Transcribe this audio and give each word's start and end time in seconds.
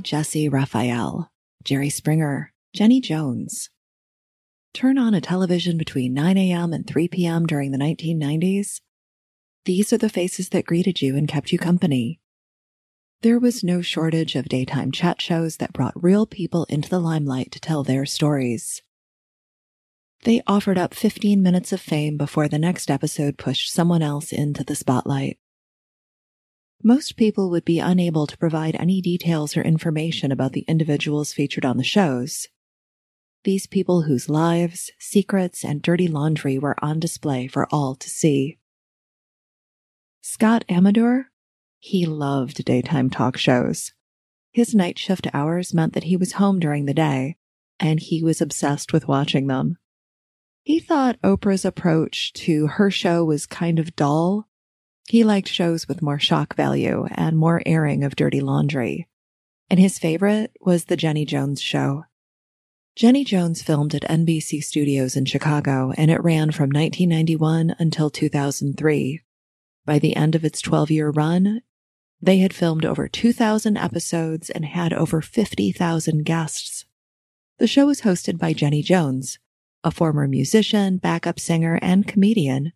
Jessy 0.00 0.48
Raphael, 0.48 1.30
Jerry 1.64 1.90
Springer, 1.90 2.52
Jenny 2.74 3.00
Jones. 3.00 3.70
Turn 4.74 4.98
on 4.98 5.14
a 5.14 5.20
television 5.20 5.78
between 5.78 6.12
9 6.12 6.36
a.m. 6.36 6.72
and 6.72 6.86
3 6.86 7.08
p.m. 7.08 7.46
during 7.46 7.72
the 7.72 7.78
1990s. 7.78 8.80
These 9.64 9.92
are 9.92 9.98
the 9.98 10.08
faces 10.08 10.50
that 10.50 10.66
greeted 10.66 11.00
you 11.00 11.16
and 11.16 11.26
kept 11.26 11.50
you 11.50 11.58
company. 11.58 12.20
There 13.22 13.38
was 13.38 13.64
no 13.64 13.80
shortage 13.80 14.36
of 14.36 14.48
daytime 14.48 14.92
chat 14.92 15.20
shows 15.20 15.56
that 15.56 15.72
brought 15.72 16.00
real 16.00 16.26
people 16.26 16.64
into 16.68 16.88
the 16.88 17.00
limelight 17.00 17.50
to 17.52 17.60
tell 17.60 17.82
their 17.82 18.04
stories. 18.04 18.82
They 20.24 20.42
offered 20.46 20.76
up 20.76 20.92
15 20.92 21.42
minutes 21.42 21.72
of 21.72 21.80
fame 21.80 22.16
before 22.16 22.46
the 22.46 22.58
next 22.58 22.90
episode 22.90 23.38
pushed 23.38 23.72
someone 23.72 24.02
else 24.02 24.32
into 24.32 24.62
the 24.62 24.76
spotlight. 24.76 25.38
Most 26.82 27.16
people 27.16 27.50
would 27.50 27.64
be 27.64 27.80
unable 27.80 28.26
to 28.26 28.38
provide 28.38 28.76
any 28.76 29.00
details 29.00 29.56
or 29.56 29.62
information 29.62 30.30
about 30.30 30.52
the 30.52 30.64
individuals 30.68 31.32
featured 31.32 31.64
on 31.64 31.78
the 31.78 31.84
shows. 31.84 32.48
These 33.44 33.66
people 33.66 34.02
whose 34.02 34.28
lives, 34.28 34.90
secrets, 34.98 35.64
and 35.64 35.80
dirty 35.80 36.08
laundry 36.08 36.58
were 36.58 36.76
on 36.84 37.00
display 37.00 37.46
for 37.46 37.66
all 37.72 37.94
to 37.94 38.10
see. 38.10 38.58
Scott 40.20 40.64
Amedure? 40.68 41.26
He 41.78 42.04
loved 42.04 42.64
daytime 42.64 43.10
talk 43.10 43.36
shows. 43.36 43.92
His 44.52 44.74
night 44.74 44.98
shift 44.98 45.28
hours 45.32 45.72
meant 45.72 45.92
that 45.92 46.04
he 46.04 46.16
was 46.16 46.32
home 46.32 46.58
during 46.58 46.86
the 46.86 46.94
day, 46.94 47.36
and 47.78 48.00
he 48.00 48.22
was 48.22 48.40
obsessed 48.40 48.92
with 48.92 49.06
watching 49.08 49.46
them. 49.46 49.76
He 50.62 50.80
thought 50.80 51.20
Oprah's 51.22 51.64
approach 51.64 52.32
to 52.32 52.66
her 52.66 52.90
show 52.90 53.24
was 53.24 53.46
kind 53.46 53.78
of 53.78 53.94
dull 53.94 54.48
he 55.08 55.24
liked 55.24 55.48
shows 55.48 55.86
with 55.86 56.02
more 56.02 56.18
shock 56.18 56.54
value 56.56 57.06
and 57.12 57.38
more 57.38 57.62
airing 57.64 58.02
of 58.02 58.16
dirty 58.16 58.40
laundry. 58.40 59.06
And 59.70 59.80
his 59.80 59.98
favorite 59.98 60.52
was 60.60 60.84
The 60.84 60.96
Jenny 60.96 61.24
Jones 61.24 61.60
Show. 61.60 62.04
Jenny 62.94 63.24
Jones 63.24 63.62
filmed 63.62 63.94
at 63.94 64.02
NBC 64.02 64.62
Studios 64.62 65.16
in 65.16 65.26
Chicago 65.26 65.92
and 65.96 66.10
it 66.10 66.22
ran 66.22 66.50
from 66.50 66.70
1991 66.70 67.76
until 67.78 68.10
2003. 68.10 69.20
By 69.84 69.98
the 69.98 70.16
end 70.16 70.34
of 70.34 70.44
its 70.44 70.60
12 70.60 70.90
year 70.90 71.10
run, 71.10 71.62
they 72.20 72.38
had 72.38 72.54
filmed 72.54 72.84
over 72.84 73.06
2,000 73.06 73.76
episodes 73.76 74.50
and 74.50 74.64
had 74.64 74.92
over 74.92 75.20
50,000 75.20 76.24
guests. 76.24 76.86
The 77.58 77.66
show 77.66 77.86
was 77.86 78.00
hosted 78.00 78.38
by 78.38 78.52
Jenny 78.52 78.82
Jones, 78.82 79.38
a 79.84 79.90
former 79.90 80.26
musician, 80.26 80.96
backup 80.96 81.38
singer, 81.38 81.78
and 81.82 82.08
comedian 82.08 82.72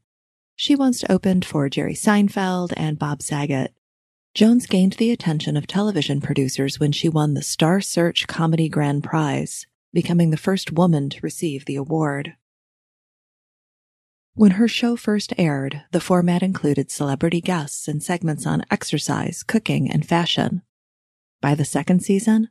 she 0.60 0.76
once 0.76 1.02
opened 1.08 1.42
for 1.42 1.70
Jerry 1.70 1.94
Seinfeld 1.94 2.74
and 2.76 2.98
Bob 2.98 3.22
Saget. 3.22 3.72
Jones 4.34 4.66
gained 4.66 4.92
the 4.92 5.10
attention 5.10 5.56
of 5.56 5.66
television 5.66 6.20
producers 6.20 6.78
when 6.78 6.92
she 6.92 7.08
won 7.08 7.32
the 7.32 7.42
Star 7.42 7.80
Search 7.80 8.26
Comedy 8.26 8.68
Grand 8.68 9.02
Prize, 9.02 9.66
becoming 9.94 10.28
the 10.28 10.36
first 10.36 10.70
woman 10.70 11.08
to 11.08 11.20
receive 11.22 11.64
the 11.64 11.76
award. 11.76 12.34
When 14.34 14.50
her 14.50 14.68
show 14.68 14.96
first 14.96 15.32
aired, 15.38 15.84
the 15.92 15.98
format 16.00 16.42
included 16.42 16.90
celebrity 16.90 17.40
guests 17.40 17.88
and 17.88 18.02
segments 18.02 18.44
on 18.46 18.66
exercise, 18.70 19.42
cooking, 19.42 19.90
and 19.90 20.06
fashion. 20.06 20.60
By 21.40 21.54
the 21.54 21.64
second 21.64 22.00
season, 22.00 22.50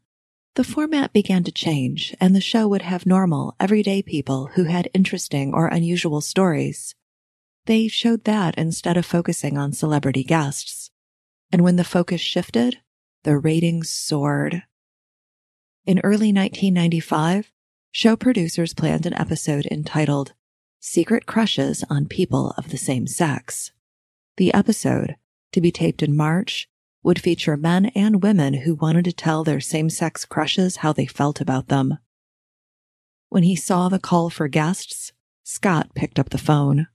the 0.55 0.63
format 0.63 1.13
began 1.13 1.43
to 1.43 1.51
change, 1.51 2.15
and 2.19 2.35
the 2.35 2.41
show 2.41 2.67
would 2.67 2.81
have 2.81 3.05
normal, 3.05 3.55
everyday 3.59 4.01
people 4.01 4.47
who 4.55 4.63
had 4.63 4.89
interesting 4.95 5.53
or 5.53 5.67
unusual 5.67 6.21
stories 6.21 6.95
they 7.69 7.87
showed 7.87 8.23
that 8.23 8.57
instead 8.57 8.97
of 8.97 9.05
focusing 9.05 9.55
on 9.55 9.71
celebrity 9.71 10.23
guests. 10.23 10.89
And 11.51 11.61
when 11.61 11.75
the 11.75 11.83
focus 11.83 12.19
shifted, 12.19 12.79
the 13.23 13.37
ratings 13.37 13.91
soared. 13.91 14.63
In 15.85 15.99
early 15.99 16.33
1995, 16.33 17.51
show 17.91 18.15
producers 18.15 18.73
planned 18.73 19.05
an 19.05 19.13
episode 19.13 19.67
entitled 19.67 20.33
Secret 20.79 21.27
Crushes 21.27 21.83
on 21.91 22.07
People 22.07 22.55
of 22.57 22.71
the 22.71 22.77
Same 22.77 23.05
Sex. 23.05 23.71
The 24.37 24.51
episode, 24.51 25.15
to 25.51 25.61
be 25.61 25.71
taped 25.71 26.01
in 26.01 26.17
March, 26.17 26.67
would 27.03 27.21
feature 27.21 27.55
men 27.55 27.91
and 27.93 28.23
women 28.23 28.55
who 28.55 28.73
wanted 28.73 29.05
to 29.05 29.13
tell 29.13 29.43
their 29.43 29.61
same 29.61 29.91
sex 29.91 30.25
crushes 30.25 30.77
how 30.77 30.91
they 30.91 31.05
felt 31.05 31.39
about 31.39 31.67
them. 31.67 31.99
When 33.29 33.43
he 33.43 33.55
saw 33.55 33.89
the 33.89 33.99
call 33.99 34.31
for 34.31 34.47
guests, 34.47 35.13
Scott 35.43 35.93
picked 35.93 36.17
up 36.17 36.29
the 36.29 36.39
phone. 36.39 36.87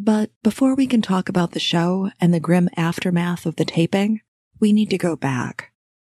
But 0.00 0.30
before 0.44 0.76
we 0.76 0.86
can 0.86 1.02
talk 1.02 1.28
about 1.28 1.50
the 1.50 1.58
show 1.58 2.12
and 2.20 2.32
the 2.32 2.38
grim 2.38 2.68
aftermath 2.76 3.46
of 3.46 3.56
the 3.56 3.64
taping, 3.64 4.20
we 4.60 4.72
need 4.72 4.90
to 4.90 4.96
go 4.98 5.16
back. 5.16 5.72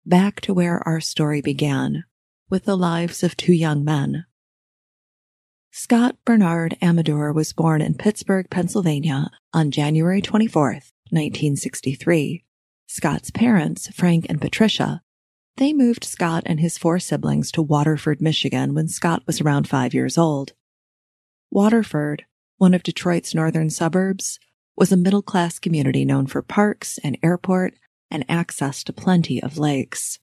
Back 0.04 0.42
to 0.42 0.52
where 0.52 0.86
our 0.86 1.00
story 1.00 1.40
began, 1.40 2.04
with 2.50 2.66
the 2.66 2.76
lives 2.76 3.22
of 3.22 3.38
two 3.38 3.54
young 3.54 3.82
men. 3.82 4.26
Scott 5.70 6.16
Bernard 6.26 6.76
Amedure 6.82 7.34
was 7.34 7.54
born 7.54 7.80
in 7.80 7.94
Pittsburgh, 7.94 8.50
Pennsylvania 8.50 9.30
on 9.54 9.70
January 9.70 10.20
24th, 10.20 10.92
1963. 11.08 12.44
Scott's 12.86 13.30
parents, 13.30 13.88
Frank 13.94 14.26
and 14.28 14.42
Patricia, 14.42 15.00
they 15.56 15.72
moved 15.72 16.04
Scott 16.04 16.42
and 16.44 16.60
his 16.60 16.76
four 16.76 16.98
siblings 16.98 17.50
to 17.52 17.62
Waterford, 17.62 18.20
Michigan 18.20 18.74
when 18.74 18.88
Scott 18.88 19.22
was 19.26 19.40
around 19.40 19.68
five 19.68 19.94
years 19.94 20.18
old. 20.18 20.52
Waterford 21.50 22.26
one 22.60 22.74
of 22.74 22.82
Detroit's 22.82 23.34
northern 23.34 23.70
suburbs, 23.70 24.38
was 24.76 24.92
a 24.92 24.96
middle 24.96 25.22
class 25.22 25.58
community 25.58 26.04
known 26.04 26.26
for 26.26 26.42
parks, 26.42 26.98
an 27.02 27.16
airport, 27.22 27.72
and 28.10 28.22
access 28.28 28.84
to 28.84 28.92
plenty 28.92 29.42
of 29.42 29.56
lakes. 29.56 30.18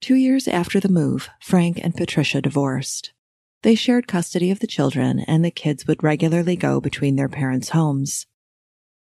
Two 0.00 0.16
years 0.16 0.48
after 0.48 0.80
the 0.80 0.88
move, 0.88 1.30
Frank 1.40 1.78
and 1.80 1.94
Patricia 1.94 2.42
divorced. 2.42 3.12
They 3.62 3.76
shared 3.76 4.08
custody 4.08 4.50
of 4.50 4.58
the 4.58 4.66
children, 4.66 5.20
and 5.20 5.44
the 5.44 5.52
kids 5.52 5.86
would 5.86 6.02
regularly 6.02 6.56
go 6.56 6.80
between 6.80 7.14
their 7.14 7.28
parents' 7.28 7.68
homes. 7.68 8.26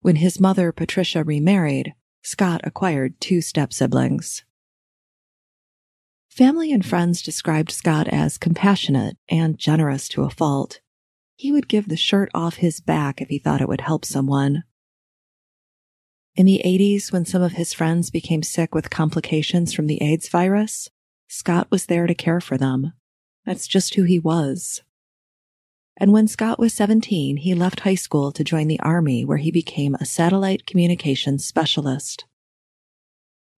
When 0.02 0.16
his 0.16 0.38
mother, 0.38 0.70
Patricia, 0.70 1.24
remarried, 1.24 1.94
Scott 2.22 2.60
acquired 2.62 3.18
two 3.22 3.40
step 3.40 3.72
siblings. 3.72 4.44
Family 6.28 6.72
and 6.72 6.84
friends 6.84 7.22
described 7.22 7.70
Scott 7.70 8.06
as 8.06 8.36
compassionate 8.36 9.16
and 9.30 9.56
generous 9.56 10.08
to 10.08 10.24
a 10.24 10.30
fault 10.30 10.81
he 11.42 11.50
would 11.50 11.66
give 11.66 11.88
the 11.88 11.96
shirt 11.96 12.30
off 12.32 12.54
his 12.58 12.78
back 12.78 13.20
if 13.20 13.28
he 13.28 13.36
thought 13.36 13.60
it 13.60 13.68
would 13.68 13.80
help 13.80 14.04
someone. 14.04 14.62
In 16.36 16.46
the 16.46 16.62
80s, 16.64 17.10
when 17.10 17.24
some 17.24 17.42
of 17.42 17.54
his 17.54 17.72
friends 17.72 18.10
became 18.10 18.44
sick 18.44 18.76
with 18.76 18.90
complications 18.90 19.72
from 19.72 19.88
the 19.88 20.00
AIDS 20.00 20.28
virus, 20.28 20.88
Scott 21.26 21.66
was 21.68 21.86
there 21.86 22.06
to 22.06 22.14
care 22.14 22.40
for 22.40 22.56
them. 22.56 22.92
That's 23.44 23.66
just 23.66 23.94
who 23.94 24.04
he 24.04 24.20
was. 24.20 24.82
And 25.96 26.12
when 26.12 26.28
Scott 26.28 26.60
was 26.60 26.74
17, 26.74 27.38
he 27.38 27.54
left 27.54 27.80
high 27.80 27.96
school 27.96 28.30
to 28.30 28.44
join 28.44 28.68
the 28.68 28.78
Army, 28.78 29.24
where 29.24 29.38
he 29.38 29.50
became 29.50 29.96
a 29.96 30.06
satellite 30.06 30.64
communications 30.64 31.44
specialist. 31.44 32.24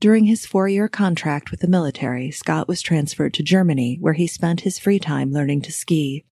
During 0.01 0.25
his 0.25 0.47
four 0.47 0.69
year 0.69 0.89
contract 0.89 1.51
with 1.51 1.61
the 1.61 1.69
military, 1.69 2.31
Scott 2.31 2.67
was 2.67 2.81
transferred 2.81 3.35
to 3.35 3.43
Germany, 3.43 3.99
where 4.01 4.15
he 4.15 4.27
spent 4.27 4.63
his 4.63 4.79
free 4.79 4.99
time 4.99 5.33
learning 5.33 5.61
to 5.63 5.71
ski. 5.71 6.25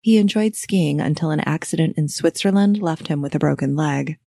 He 0.00 0.18
enjoyed 0.18 0.56
skiing 0.56 1.00
until 1.00 1.30
an 1.30 1.40
accident 1.40 1.98
in 1.98 2.08
Switzerland 2.08 2.80
left 2.80 3.08
him 3.08 3.20
with 3.20 3.34
a 3.34 3.38
broken 3.38 3.76
leg. 3.76 4.18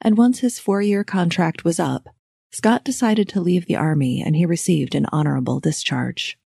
And 0.00 0.16
once 0.16 0.40
his 0.40 0.58
four 0.58 0.82
year 0.82 1.04
contract 1.04 1.64
was 1.64 1.80
up, 1.80 2.08
Scott 2.50 2.84
decided 2.84 3.28
to 3.30 3.40
leave 3.40 3.66
the 3.66 3.76
Army 3.76 4.22
and 4.22 4.36
he 4.36 4.44
received 4.44 4.94
an 4.94 5.06
honorable 5.10 5.58
discharge. 5.58 6.38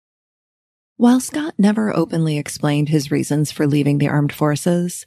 While 0.97 1.19
Scott 1.19 1.55
never 1.59 1.97
openly 1.97 2.39
explained 2.39 2.89
his 2.89 3.11
reasons 3.11 3.51
for 3.51 3.67
leaving 3.67 3.99
the 3.99 4.09
armed 4.09 4.33
forces, 4.33 5.07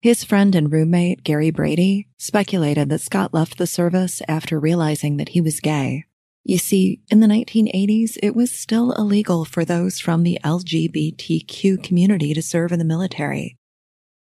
his 0.00 0.24
friend 0.24 0.54
and 0.54 0.72
roommate, 0.72 1.24
Gary 1.24 1.50
Brady, 1.50 2.06
speculated 2.16 2.88
that 2.88 3.00
Scott 3.00 3.34
left 3.34 3.58
the 3.58 3.66
service 3.66 4.22
after 4.28 4.58
realizing 4.58 5.16
that 5.16 5.30
he 5.30 5.40
was 5.40 5.60
gay 5.60 6.05
you 6.48 6.58
see, 6.58 7.00
in 7.10 7.18
the 7.18 7.26
1980s, 7.26 8.18
it 8.22 8.36
was 8.36 8.52
still 8.52 8.92
illegal 8.92 9.44
for 9.44 9.64
those 9.64 9.98
from 9.98 10.22
the 10.22 10.38
LGBTQ 10.44 11.82
community 11.82 12.34
to 12.34 12.40
serve 12.40 12.70
in 12.70 12.78
the 12.78 12.84
military. 12.84 13.58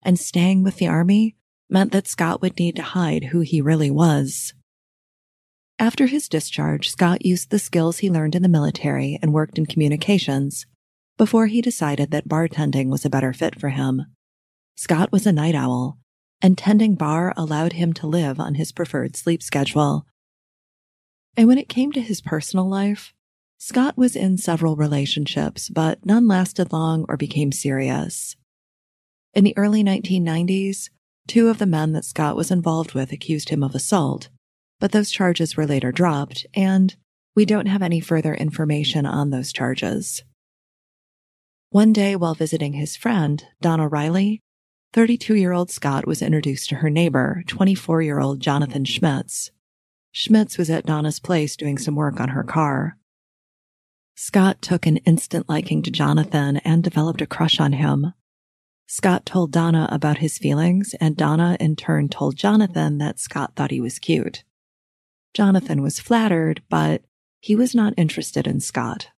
And 0.03 0.19
staying 0.19 0.65
with 0.65 0.75
the 0.75 0.87
army 0.87 1.37
meant 1.69 1.93
that 1.93 2.09
Scott 2.09 2.41
would 2.41 2.59
need 2.59 2.75
to 2.75 2.81
hide 2.81 3.25
who 3.25 3.39
he 3.39 3.61
really 3.61 3.89
was. 3.89 4.53
After 5.79 6.07
his 6.07 6.27
discharge, 6.27 6.89
Scott 6.89 7.25
used 7.25 7.51
the 7.51 7.59
skills 7.59 7.99
he 7.99 8.11
learned 8.11 8.35
in 8.35 8.41
the 8.41 8.49
military 8.49 9.17
and 9.21 9.31
worked 9.31 9.57
in 9.57 9.65
communications 9.65 10.65
before 11.17 11.47
he 11.47 11.61
decided 11.61 12.11
that 12.11 12.27
bartending 12.27 12.89
was 12.89 13.05
a 13.05 13.09
better 13.09 13.31
fit 13.31 13.57
for 13.57 13.69
him. 13.69 14.05
Scott 14.75 15.13
was 15.13 15.25
a 15.25 15.31
night 15.31 15.55
owl, 15.55 15.97
and 16.41 16.57
tending 16.57 16.95
bar 16.95 17.33
allowed 17.37 17.73
him 17.73 17.93
to 17.93 18.07
live 18.07 18.41
on 18.41 18.55
his 18.55 18.73
preferred 18.73 19.15
sleep 19.15 19.41
schedule 19.41 20.05
and 21.39 21.47
when 21.47 21.57
it 21.57 21.69
came 21.69 21.93
to 21.93 22.01
his 22.01 22.19
personal 22.19 22.67
life, 22.67 23.13
Scott 23.57 23.95
was 23.97 24.13
in 24.13 24.37
several 24.37 24.75
relationships, 24.75 25.69
but 25.69 26.05
none 26.05 26.27
lasted 26.27 26.73
long 26.73 27.05
or 27.07 27.15
became 27.15 27.53
serious. 27.53 28.35
In 29.33 29.45
the 29.45 29.57
early 29.57 29.81
1990s, 29.81 30.89
two 31.27 31.47
of 31.47 31.57
the 31.57 31.65
men 31.65 31.93
that 31.93 32.03
Scott 32.03 32.35
was 32.35 32.51
involved 32.51 32.93
with 32.93 33.13
accused 33.13 33.47
him 33.47 33.63
of 33.63 33.73
assault, 33.73 34.27
but 34.81 34.91
those 34.91 35.11
charges 35.11 35.55
were 35.55 35.65
later 35.65 35.93
dropped, 35.93 36.45
and 36.55 36.97
we 37.37 37.45
don't 37.45 37.67
have 37.67 37.81
any 37.81 38.01
further 38.01 38.35
information 38.35 39.05
on 39.05 39.29
those 39.29 39.53
charges. 39.53 40.23
One 41.69 41.93
day 41.93 42.17
while 42.17 42.35
visiting 42.35 42.73
his 42.73 42.97
friend, 42.97 43.45
Donna 43.61 43.87
Riley, 43.87 44.41
32 44.91 45.35
year 45.35 45.53
old 45.53 45.71
Scott 45.71 46.05
was 46.05 46.21
introduced 46.21 46.67
to 46.67 46.75
her 46.75 46.89
neighbor, 46.89 47.45
24 47.47 48.01
year 48.01 48.19
old 48.19 48.41
Jonathan 48.41 48.83
Schmitz. 48.83 49.51
Schmitz 50.11 50.57
was 50.57 50.69
at 50.69 50.85
Donna's 50.85 51.19
place 51.19 51.55
doing 51.55 51.77
some 51.77 51.95
work 51.95 52.19
on 52.19 52.29
her 52.29 52.43
car. 52.43 52.97
Scott 54.15 54.61
took 54.61 54.85
an 54.85 54.97
instant 54.97 55.47
liking 55.47 55.81
to 55.83 55.91
Jonathan 55.91 56.57
and 56.57 56.83
developed 56.83 57.21
a 57.21 57.27
crush 57.27 57.59
on 57.59 57.73
him. 57.73 58.13
Scott 58.85 59.25
told 59.25 59.51
Donna 59.51 59.87
about 59.91 60.17
his 60.17 60.37
feelings, 60.37 60.95
and 60.99 61.15
Donna 61.15 61.55
in 61.59 61.75
turn 61.75 62.09
told 62.09 62.35
Jonathan 62.35 62.97
that 62.97 63.19
Scott 63.19 63.53
thought 63.55 63.71
he 63.71 63.79
was 63.79 63.99
cute. 63.99 64.43
Jonathan 65.33 65.81
was 65.81 65.99
flattered, 65.99 66.63
but 66.69 67.03
he 67.39 67.55
was 67.55 67.75
not 67.75 67.93
interested 67.97 68.47
in 68.47 68.59
Scott. 68.59 69.09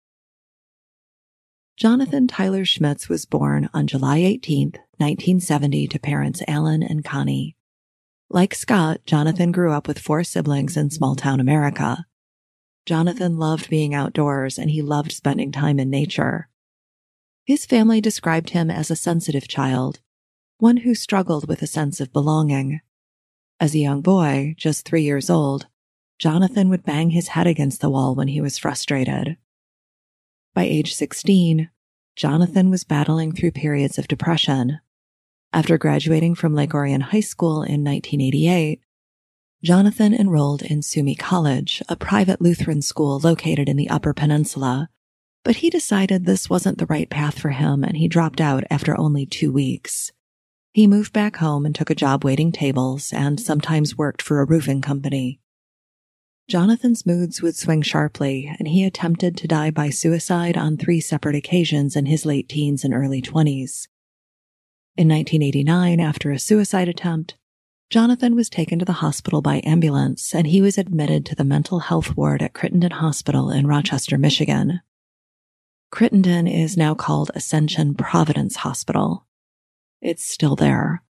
Jonathan 1.77 2.27
Tyler 2.27 2.65
Schmitz 2.65 3.09
was 3.09 3.25
born 3.25 3.69
on 3.73 3.87
July 3.87 4.17
18, 4.17 4.73
1970, 4.97 5.87
to 5.87 5.99
parents 5.99 6.43
Alan 6.47 6.83
and 6.83 7.03
Connie. 7.03 7.55
Like 8.33 8.55
Scott, 8.55 9.01
Jonathan 9.05 9.51
grew 9.51 9.73
up 9.73 9.89
with 9.89 9.99
four 9.99 10.23
siblings 10.23 10.77
in 10.77 10.89
small 10.89 11.17
town 11.17 11.41
America. 11.41 12.05
Jonathan 12.85 13.37
loved 13.37 13.69
being 13.69 13.93
outdoors 13.93 14.57
and 14.57 14.71
he 14.71 14.81
loved 14.81 15.11
spending 15.11 15.51
time 15.51 15.81
in 15.81 15.89
nature. 15.89 16.47
His 17.45 17.65
family 17.65 17.99
described 17.99 18.51
him 18.51 18.71
as 18.71 18.89
a 18.89 18.95
sensitive 18.95 19.49
child, 19.49 19.99
one 20.59 20.77
who 20.77 20.95
struggled 20.95 21.49
with 21.49 21.61
a 21.61 21.67
sense 21.67 21.99
of 21.99 22.13
belonging. 22.13 22.79
As 23.59 23.75
a 23.75 23.79
young 23.79 23.99
boy, 23.99 24.55
just 24.57 24.85
three 24.85 25.03
years 25.03 25.29
old, 25.29 25.67
Jonathan 26.17 26.69
would 26.69 26.85
bang 26.85 27.09
his 27.09 27.29
head 27.29 27.47
against 27.47 27.81
the 27.81 27.89
wall 27.89 28.15
when 28.15 28.29
he 28.29 28.39
was 28.39 28.57
frustrated. 28.57 29.35
By 30.53 30.63
age 30.63 30.95
16, 30.95 31.69
Jonathan 32.15 32.69
was 32.69 32.85
battling 32.85 33.33
through 33.33 33.51
periods 33.51 33.97
of 33.97 34.07
depression. 34.07 34.79
After 35.53 35.77
graduating 35.77 36.35
from 36.35 36.55
Lake 36.55 36.73
Orion 36.73 37.01
High 37.01 37.19
School 37.19 37.57
in 37.57 37.83
1988, 37.83 38.79
Jonathan 39.61 40.13
enrolled 40.13 40.61
in 40.61 40.81
Suomi 40.81 41.13
College, 41.13 41.83
a 41.89 41.97
private 41.97 42.41
Lutheran 42.41 42.81
school 42.81 43.19
located 43.19 43.67
in 43.67 43.75
the 43.75 43.89
Upper 43.89 44.13
Peninsula, 44.13 44.87
but 45.43 45.57
he 45.57 45.69
decided 45.69 46.25
this 46.25 46.49
wasn't 46.49 46.77
the 46.77 46.85
right 46.85 47.09
path 47.09 47.37
for 47.37 47.49
him 47.49 47.83
and 47.83 47.97
he 47.97 48.07
dropped 48.07 48.39
out 48.39 48.63
after 48.71 48.97
only 48.97 49.25
two 49.25 49.51
weeks. 49.51 50.13
He 50.71 50.87
moved 50.87 51.11
back 51.11 51.35
home 51.37 51.65
and 51.65 51.75
took 51.75 51.89
a 51.89 51.95
job 51.95 52.23
waiting 52.23 52.53
tables 52.53 53.11
and 53.11 53.37
sometimes 53.37 53.97
worked 53.97 54.21
for 54.21 54.39
a 54.39 54.45
roofing 54.45 54.81
company. 54.81 55.41
Jonathan's 56.47 57.05
moods 57.05 57.41
would 57.41 57.55
swing 57.55 57.81
sharply, 57.81 58.53
and 58.57 58.69
he 58.69 58.83
attempted 58.83 59.37
to 59.37 59.47
die 59.47 59.69
by 59.69 59.89
suicide 59.89 60.57
on 60.57 60.77
three 60.77 61.01
separate 61.01 61.35
occasions 61.35 61.95
in 61.95 62.05
his 62.05 62.25
late 62.25 62.47
teens 62.47 62.83
and 62.83 62.93
early 62.93 63.21
20s. 63.21 63.87
In 64.97 65.07
1989, 65.07 65.99
after 65.99 66.31
a 66.31 66.39
suicide 66.39 66.89
attempt, 66.89 67.37
Jonathan 67.89 68.35
was 68.35 68.49
taken 68.49 68.77
to 68.79 68.85
the 68.85 68.93
hospital 68.93 69.41
by 69.41 69.61
ambulance 69.65 70.35
and 70.35 70.47
he 70.47 70.61
was 70.61 70.77
admitted 70.77 71.25
to 71.25 71.35
the 71.35 71.45
mental 71.45 71.79
health 71.79 72.15
ward 72.17 72.41
at 72.41 72.53
Crittenton 72.53 72.93
Hospital 72.93 73.49
in 73.49 73.67
Rochester, 73.67 74.17
Michigan. 74.17 74.81
Crittenton 75.93 76.49
is 76.51 76.77
now 76.77 76.93
called 76.93 77.31
Ascension 77.35 77.95
Providence 77.95 78.57
Hospital. 78.57 79.27
It's 80.01 80.25
still 80.25 80.55
there. 80.55 81.03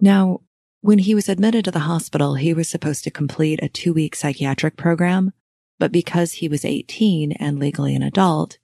Now, 0.00 0.40
when 0.80 0.98
he 0.98 1.14
was 1.14 1.28
admitted 1.28 1.64
to 1.64 1.70
the 1.70 1.80
hospital, 1.80 2.34
he 2.34 2.54
was 2.54 2.68
supposed 2.68 3.04
to 3.04 3.10
complete 3.10 3.60
a 3.62 3.68
two 3.68 3.92
week 3.92 4.14
psychiatric 4.14 4.76
program, 4.76 5.32
but 5.78 5.92
because 5.92 6.34
he 6.34 6.48
was 6.48 6.64
18 6.64 7.32
and 7.32 7.58
legally 7.58 7.94
an 7.94 8.02
adult, 8.02 8.58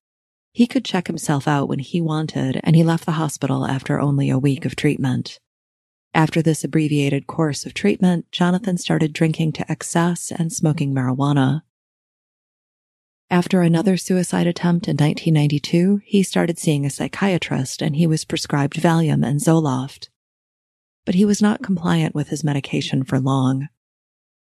he 0.55 0.69
could 0.69 0.85
check 0.85 1.09
himself 1.09 1.49
out 1.49 1.69
when 1.69 1.81
he 1.81 2.01
wanted 2.01 2.61
and 2.63 2.77
he 2.77 2.85
left 2.85 3.05
the 3.05 3.13
hospital 3.13 3.67
after 3.67 4.01
only 4.01 4.31
a 4.31 4.39
week 4.39 4.65
of 4.65 4.77
treatment. 4.77 5.41
After 6.15 6.41
this 6.41 6.63
abbreviated 6.63 7.27
course 7.27 7.67
of 7.67 7.75
treatment, 7.75 8.31
Jonathan 8.31 8.79
started 8.79 9.13
drinking 9.13 9.51
to 9.55 9.71
excess 9.71 10.31
and 10.31 10.53
smoking 10.53 10.95
marijuana. 10.95 11.63
After 13.29 13.63
another 13.63 13.97
suicide 13.97 14.47
attempt 14.47 14.87
in 14.87 14.93
1992, 14.93 16.03
he 16.05 16.23
started 16.23 16.57
seeing 16.57 16.87
a 16.87 16.91
psychiatrist 16.91 17.83
and 17.83 17.97
he 17.97 18.07
was 18.07 18.25
prescribed 18.25 18.81
Valium 18.81 19.27
and 19.27 19.41
Zoloft. 19.41 20.09
But 21.05 21.17
he 21.17 21.25
was 21.25 21.43
not 21.43 21.65
compliant 21.65 22.15
with 22.15 22.29
his 22.29 22.45
medication 22.45 23.03
for 23.03 23.19
long. 23.19 23.67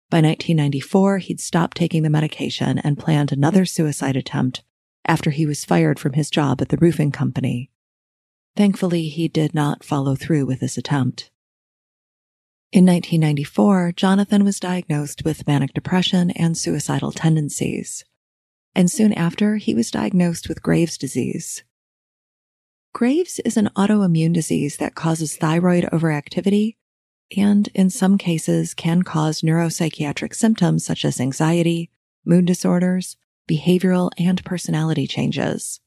By 0.09 0.23
1994, 0.23 1.19
he'd 1.19 1.41
stopped 1.41 1.77
taking 1.77 2.03
the 2.03 2.09
medication 2.09 2.79
and 2.79 2.99
planned 2.99 3.31
another 3.31 3.67
suicide 3.67 4.17
attempt 4.17 4.63
after 5.05 5.31
he 5.31 5.47
was 5.47 5.65
fired 5.65 5.99
from 5.99 6.15
his 6.15 6.31
job 6.31 6.61
at 6.61 6.69
the 6.69 6.77
roofing 6.77 7.11
company. 7.11 7.71
Thankfully, 8.57 9.09
he 9.09 9.29
did 9.29 9.55
not 9.55 9.85
follow 9.85 10.15
through 10.15 10.47
with 10.47 10.61
this 10.61 10.77
attempt. 10.77 11.31
In 12.73 12.85
1994, 12.85 13.93
Jonathan 13.97 14.45
was 14.45 14.61
diagnosed 14.61 15.25
with 15.25 15.47
manic 15.47 15.73
depression 15.73 16.31
and 16.33 16.57
suicidal 16.57 17.13
tendencies 17.13 18.05
and 18.79 18.89
soon 18.89 19.13
after, 19.13 19.57
he 19.57 19.75
was 19.75 19.91
diagnosed 19.91 20.49
with 20.49 20.63
Graves' 20.63 20.97
disease. 20.97 21.65
Graves 22.95 23.41
is 23.45 23.57
an 23.57 23.71
autoimmune 23.77 24.33
disease 24.33 24.77
that 24.77 24.95
causes 24.95 25.37
thyroid 25.37 25.83
overactivity 25.93 26.77
and, 27.37 27.69
in 27.75 27.91
some 27.91 28.17
cases, 28.17 28.75
can 28.75 29.03
cause 29.03 29.43
neuropsychiatric 29.43 30.33
symptoms 30.33 30.85
such 30.85 31.05
as 31.05 31.21
anxiety, 31.21 31.91
mood 32.25 32.47
disorders, 32.47 33.17
behavioral, 33.49 34.11
and 34.19 34.45
personality 34.45 35.07
changes. 35.07 35.81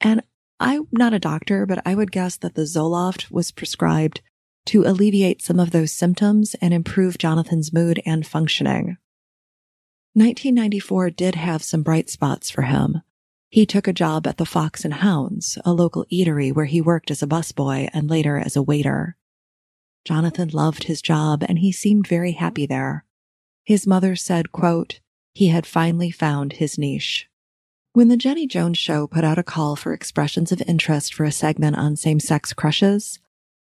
And 0.00 0.22
I'm 0.60 0.86
not 0.92 1.14
a 1.14 1.18
doctor, 1.18 1.66
but 1.66 1.82
I 1.86 1.94
would 1.94 2.12
guess 2.12 2.36
that 2.36 2.54
the 2.54 2.62
Zoloft 2.62 3.30
was 3.30 3.50
prescribed 3.50 4.20
to 4.66 4.84
alleviate 4.84 5.42
some 5.42 5.58
of 5.58 5.70
those 5.70 5.90
symptoms 5.90 6.54
and 6.60 6.74
improve 6.74 7.18
Jonathan's 7.18 7.72
mood 7.72 8.00
and 8.04 8.26
functioning. 8.26 8.98
1994 10.14 11.10
did 11.10 11.34
have 11.34 11.62
some 11.62 11.82
bright 11.82 12.10
spots 12.10 12.50
for 12.50 12.62
him. 12.62 13.00
He 13.48 13.64
took 13.64 13.88
a 13.88 13.92
job 13.92 14.26
at 14.26 14.36
the 14.36 14.46
Fox 14.46 14.84
and 14.84 14.94
Hounds, 14.94 15.58
a 15.64 15.72
local 15.72 16.04
eatery 16.12 16.54
where 16.54 16.66
he 16.66 16.80
worked 16.80 17.10
as 17.10 17.22
a 17.22 17.26
busboy 17.26 17.88
and 17.92 18.10
later 18.10 18.36
as 18.36 18.54
a 18.54 18.62
waiter. 18.62 19.16
Jonathan 20.04 20.48
loved 20.50 20.84
his 20.84 21.02
job 21.02 21.42
and 21.48 21.58
he 21.58 21.72
seemed 21.72 22.06
very 22.06 22.32
happy 22.32 22.66
there. 22.66 23.04
His 23.64 23.86
mother 23.86 24.14
said, 24.14 24.52
quote, 24.52 25.00
he 25.32 25.48
had 25.48 25.66
finally 25.66 26.10
found 26.10 26.54
his 26.54 26.78
niche. 26.78 27.28
When 27.92 28.08
the 28.08 28.16
Jenny 28.16 28.46
Jones 28.46 28.78
show 28.78 29.06
put 29.06 29.24
out 29.24 29.38
a 29.38 29.42
call 29.42 29.74
for 29.76 29.92
expressions 29.92 30.52
of 30.52 30.62
interest 30.66 31.12
for 31.12 31.24
a 31.24 31.32
segment 31.32 31.76
on 31.76 31.96
same-sex 31.96 32.52
crushes, 32.52 33.18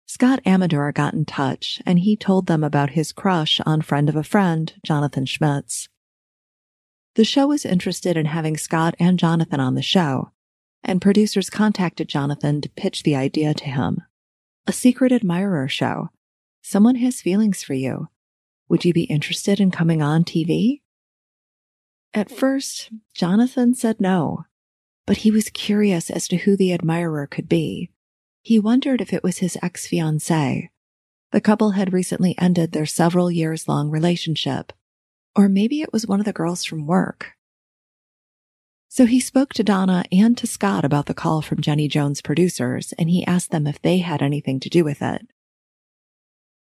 Scott 0.06 0.40
Amedure 0.44 0.92
got 0.92 1.14
in 1.14 1.24
touch 1.24 1.82
and 1.84 1.98
he 1.98 2.16
told 2.16 2.46
them 2.46 2.64
about 2.64 2.90
his 2.90 3.12
crush 3.12 3.60
on 3.66 3.82
friend 3.82 4.08
of 4.08 4.16
a 4.16 4.24
friend, 4.24 4.72
Jonathan 4.82 5.26
Schmitz. 5.26 5.88
The 7.14 7.24
show 7.24 7.46
was 7.48 7.66
interested 7.66 8.16
in 8.16 8.26
having 8.26 8.56
Scott 8.56 8.94
and 8.98 9.18
Jonathan 9.18 9.60
on 9.60 9.74
the 9.74 9.82
show, 9.82 10.30
and 10.82 11.02
producers 11.02 11.50
contacted 11.50 12.08
Jonathan 12.08 12.60
to 12.60 12.68
pitch 12.70 13.02
the 13.02 13.16
idea 13.16 13.52
to 13.54 13.64
him. 13.64 14.02
A 14.66 14.72
secret 14.72 15.12
admirer 15.12 15.68
show. 15.68 16.08
Someone 16.62 16.96
has 16.96 17.20
feelings 17.20 17.62
for 17.62 17.74
you. 17.74 18.08
Would 18.68 18.84
you 18.84 18.92
be 18.92 19.04
interested 19.04 19.58
in 19.58 19.70
coming 19.70 20.02
on 20.02 20.24
TV? 20.24 20.80
At 22.14 22.30
first, 22.30 22.90
Jonathan 23.14 23.74
said 23.74 24.00
no, 24.00 24.44
but 25.06 25.18
he 25.18 25.30
was 25.30 25.50
curious 25.50 26.10
as 26.10 26.26
to 26.28 26.38
who 26.38 26.56
the 26.56 26.72
admirer 26.72 27.26
could 27.26 27.48
be. 27.48 27.90
He 28.42 28.58
wondered 28.58 29.00
if 29.00 29.12
it 29.12 29.22
was 29.22 29.38
his 29.38 29.58
ex 29.62 29.86
fiancee. 29.86 30.70
The 31.32 31.40
couple 31.40 31.72
had 31.72 31.92
recently 31.92 32.34
ended 32.38 32.72
their 32.72 32.86
several 32.86 33.30
years 33.30 33.68
long 33.68 33.90
relationship, 33.90 34.72
or 35.36 35.48
maybe 35.48 35.82
it 35.82 35.92
was 35.92 36.06
one 36.06 36.20
of 36.20 36.26
the 36.26 36.32
girls 36.32 36.64
from 36.64 36.86
work. 36.86 37.32
So 38.88 39.04
he 39.04 39.20
spoke 39.20 39.52
to 39.54 39.62
Donna 39.62 40.04
and 40.10 40.36
to 40.38 40.46
Scott 40.46 40.84
about 40.84 41.06
the 41.06 41.14
call 41.14 41.42
from 41.42 41.60
Jenny 41.60 41.88
Jones 41.88 42.22
producers, 42.22 42.94
and 42.98 43.10
he 43.10 43.26
asked 43.26 43.50
them 43.50 43.66
if 43.66 43.80
they 43.82 43.98
had 43.98 44.22
anything 44.22 44.60
to 44.60 44.70
do 44.70 44.82
with 44.82 45.02
it. 45.02 45.26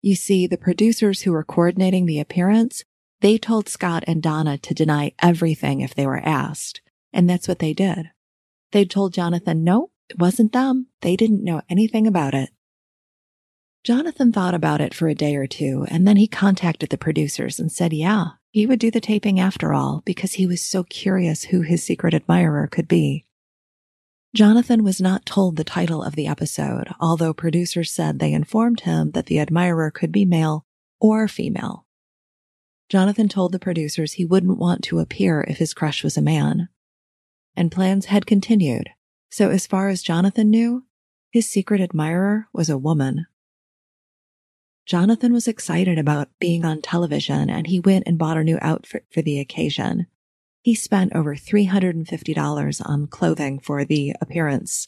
You 0.01 0.15
see, 0.15 0.45
the 0.45 0.57
producers 0.57 1.21
who 1.21 1.31
were 1.31 1.43
coordinating 1.43 2.05
the 2.05 2.19
appearance, 2.19 2.83
they 3.23 3.37
told 3.37 3.69
Scott 3.69 4.03
and 4.05 4.21
Donna 4.21 4.57
to 4.57 4.73
deny 4.73 5.13
everything 5.19 5.79
if 5.79 5.95
they 5.95 6.05
were 6.05 6.19
asked. 6.19 6.81
And 7.13 7.29
that's 7.29 7.47
what 7.47 7.59
they 7.59 7.73
did. 7.73 8.09
They 8.73 8.83
told 8.83 9.13
Jonathan, 9.13 9.63
no, 9.63 9.91
it 10.09 10.19
wasn't 10.19 10.51
them. 10.51 10.87
They 10.99 11.15
didn't 11.15 11.41
know 11.41 11.61
anything 11.69 12.05
about 12.05 12.33
it. 12.33 12.49
Jonathan 13.85 14.33
thought 14.33 14.53
about 14.53 14.81
it 14.81 14.93
for 14.93 15.07
a 15.07 15.15
day 15.15 15.37
or 15.37 15.47
two, 15.47 15.85
and 15.87 16.05
then 16.05 16.17
he 16.17 16.27
contacted 16.27 16.89
the 16.89 16.97
producers 16.97 17.59
and 17.59 17.71
said, 17.71 17.93
yeah, 17.93 18.25
he 18.51 18.65
would 18.65 18.79
do 18.79 18.91
the 18.91 18.99
taping 18.99 19.39
after 19.39 19.73
all 19.73 20.01
because 20.03 20.33
he 20.33 20.45
was 20.45 20.61
so 20.61 20.83
curious 20.83 21.45
who 21.45 21.61
his 21.61 21.81
secret 21.81 22.13
admirer 22.13 22.67
could 22.67 22.89
be. 22.89 23.25
Jonathan 24.35 24.83
was 24.83 24.99
not 24.99 25.25
told 25.25 25.55
the 25.55 25.63
title 25.63 26.03
of 26.03 26.15
the 26.15 26.27
episode, 26.27 26.89
although 26.99 27.33
producers 27.33 27.89
said 27.89 28.19
they 28.19 28.33
informed 28.33 28.81
him 28.81 29.11
that 29.11 29.27
the 29.27 29.39
admirer 29.39 29.91
could 29.91 30.11
be 30.11 30.25
male 30.25 30.65
or 30.99 31.29
female. 31.29 31.82
Jonathan 32.93 33.27
told 33.27 33.51
the 33.51 33.57
producers 33.57 34.13
he 34.13 34.23
wouldn't 34.23 34.59
want 34.59 34.83
to 34.83 34.99
appear 34.99 35.43
if 35.47 35.57
his 35.57 35.73
crush 35.73 36.03
was 36.03 36.15
a 36.15 36.21
man. 36.21 36.69
And 37.55 37.71
plans 37.71 38.05
had 38.05 38.27
continued, 38.27 38.91
so 39.31 39.49
as 39.49 39.65
far 39.65 39.89
as 39.89 40.03
Jonathan 40.03 40.51
knew, 40.51 40.85
his 41.31 41.49
secret 41.49 41.81
admirer 41.81 42.49
was 42.53 42.69
a 42.69 42.77
woman. 42.77 43.25
Jonathan 44.85 45.33
was 45.33 45.47
excited 45.47 45.97
about 45.97 46.29
being 46.39 46.65
on 46.65 46.83
television 46.83 47.49
and 47.49 47.65
he 47.65 47.79
went 47.79 48.03
and 48.05 48.19
bought 48.19 48.37
a 48.37 48.43
new 48.43 48.59
outfit 48.61 49.07
for 49.11 49.23
the 49.23 49.39
occasion. 49.39 50.05
He 50.61 50.75
spent 50.75 51.15
over 51.15 51.35
$350 51.35 52.81
on 52.87 53.07
clothing 53.07 53.57
for 53.57 53.83
the 53.83 54.13
appearance. 54.21 54.87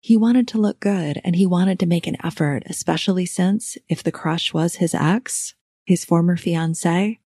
He 0.00 0.16
wanted 0.16 0.48
to 0.48 0.58
look 0.58 0.80
good 0.80 1.20
and 1.22 1.36
he 1.36 1.46
wanted 1.46 1.78
to 1.78 1.86
make 1.86 2.08
an 2.08 2.16
effort, 2.24 2.64
especially 2.66 3.26
since 3.26 3.78
if 3.88 4.02
the 4.02 4.10
crush 4.10 4.52
was 4.52 4.74
his 4.74 4.92
ex, 4.92 5.54
his 5.84 6.04
former 6.04 6.36
fiance, 6.36 7.18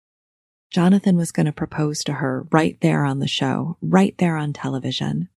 Jonathan 0.72 1.16
was 1.16 1.32
going 1.32 1.46
to 1.46 1.52
propose 1.52 2.04
to 2.04 2.14
her 2.14 2.48
right 2.52 2.78
there 2.82 3.06
on 3.06 3.20
the 3.20 3.28
show, 3.28 3.78
right 3.82 4.18
there 4.18 4.36
on 4.36 4.54
television. 4.54 5.30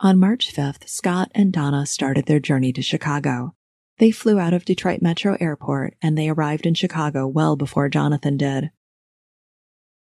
On 0.00 0.18
March 0.18 0.52
5th, 0.52 0.88
Scott 0.88 1.30
and 1.34 1.52
Donna 1.52 1.86
started 1.86 2.26
their 2.26 2.40
journey 2.40 2.72
to 2.72 2.82
Chicago. 2.82 3.54
They 3.98 4.10
flew 4.10 4.38
out 4.38 4.52
of 4.52 4.64
Detroit 4.64 5.00
Metro 5.02 5.36
Airport 5.40 5.94
and 6.02 6.16
they 6.16 6.28
arrived 6.28 6.66
in 6.66 6.74
Chicago 6.74 7.26
well 7.26 7.56
before 7.56 7.88
Jonathan 7.88 8.36
did. 8.36 8.70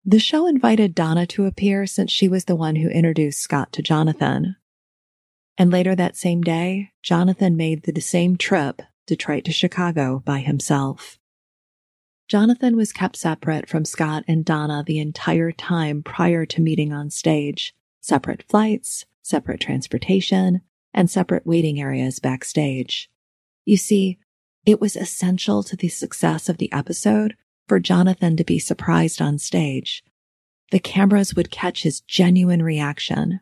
The 0.05 0.19
show 0.19 0.47
invited 0.47 0.95
Donna 0.95 1.27
to 1.29 1.45
appear 1.45 1.87
since 1.87 2.11
she 2.11 2.29
was 2.29 2.47
the 2.47 2.57
one 2.57 2.77
who 2.77 2.89
introduced 2.89 3.41
Scott 3.41 3.73
to 3.73 3.83
Jonathan. 3.83 4.57
And 5.59 5.71
later 5.71 5.95
that 5.95 6.17
same 6.17 6.41
day, 6.41 6.93
Jonathan 7.03 7.57
made 7.57 7.83
the 7.83 8.01
same 8.01 8.37
trip, 8.37 8.81
Detroit 9.07 9.45
to 9.45 9.53
Chicago, 9.53 10.23
by 10.25 10.39
himself. 10.39 11.20
Jonathan 12.31 12.77
was 12.77 12.93
kept 12.93 13.17
separate 13.17 13.69
from 13.69 13.85
Scott 13.85 14.23
and 14.29 14.45
Donna 14.45 14.85
the 14.87 15.01
entire 15.01 15.51
time 15.51 16.01
prior 16.01 16.47
to 16.47 16.61
meeting 16.61 16.93
on 16.93 17.11
stage. 17.11 17.75
Separate 18.01 18.45
flights, 18.45 19.05
separate 19.21 19.59
transportation, 19.59 20.61
and 20.95 21.11
separate 21.11 21.45
waiting 21.45 21.81
areas 21.81 22.21
backstage. 22.21 23.11
You 23.65 23.77
see, 23.77 24.21
it 24.65 24.81
was 24.81 24.95
essential 24.95 25.65
to 25.65 25.75
the 25.75 25.89
success 25.89 26.49
of 26.49 26.59
the 26.59 26.73
episode 26.73 27.35
for 27.67 27.81
Jonathan 27.81 28.37
to 28.37 28.45
be 28.45 28.61
surprised 28.61 29.21
on 29.21 29.37
stage. 29.37 30.05
The 30.71 30.79
cameras 30.79 31.35
would 31.35 31.51
catch 31.51 31.83
his 31.83 32.01
genuine 32.01 32.63
reaction. 32.63 33.41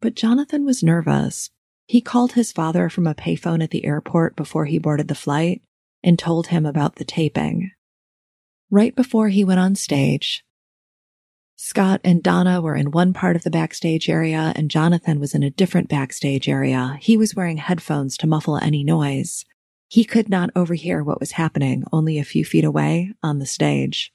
But 0.00 0.14
Jonathan 0.14 0.64
was 0.64 0.84
nervous. 0.84 1.50
He 1.88 2.02
called 2.02 2.34
his 2.34 2.52
father 2.52 2.88
from 2.88 3.08
a 3.08 3.16
payphone 3.16 3.64
at 3.64 3.70
the 3.70 3.84
airport 3.84 4.36
before 4.36 4.66
he 4.66 4.78
boarded 4.78 5.08
the 5.08 5.16
flight 5.16 5.60
and 6.02 6.18
told 6.18 6.48
him 6.48 6.64
about 6.66 6.96
the 6.96 7.04
taping. 7.04 7.70
Right 8.70 8.94
before 8.94 9.28
he 9.28 9.44
went 9.44 9.60
on 9.60 9.74
stage, 9.74 10.44
Scott 11.60 12.00
and 12.04 12.22
Donna 12.22 12.60
were 12.60 12.76
in 12.76 12.92
one 12.92 13.12
part 13.12 13.34
of 13.34 13.42
the 13.42 13.50
backstage 13.50 14.08
area 14.08 14.52
and 14.54 14.70
Jonathan 14.70 15.18
was 15.18 15.34
in 15.34 15.42
a 15.42 15.50
different 15.50 15.88
backstage 15.88 16.48
area. 16.48 16.96
He 17.00 17.16
was 17.16 17.34
wearing 17.34 17.56
headphones 17.56 18.16
to 18.18 18.28
muffle 18.28 18.58
any 18.58 18.84
noise. 18.84 19.44
He 19.88 20.04
could 20.04 20.28
not 20.28 20.50
overhear 20.54 21.02
what 21.02 21.18
was 21.18 21.32
happening 21.32 21.82
only 21.92 22.18
a 22.18 22.24
few 22.24 22.44
feet 22.44 22.64
away 22.64 23.12
on 23.24 23.40
the 23.40 23.46
stage. 23.46 24.12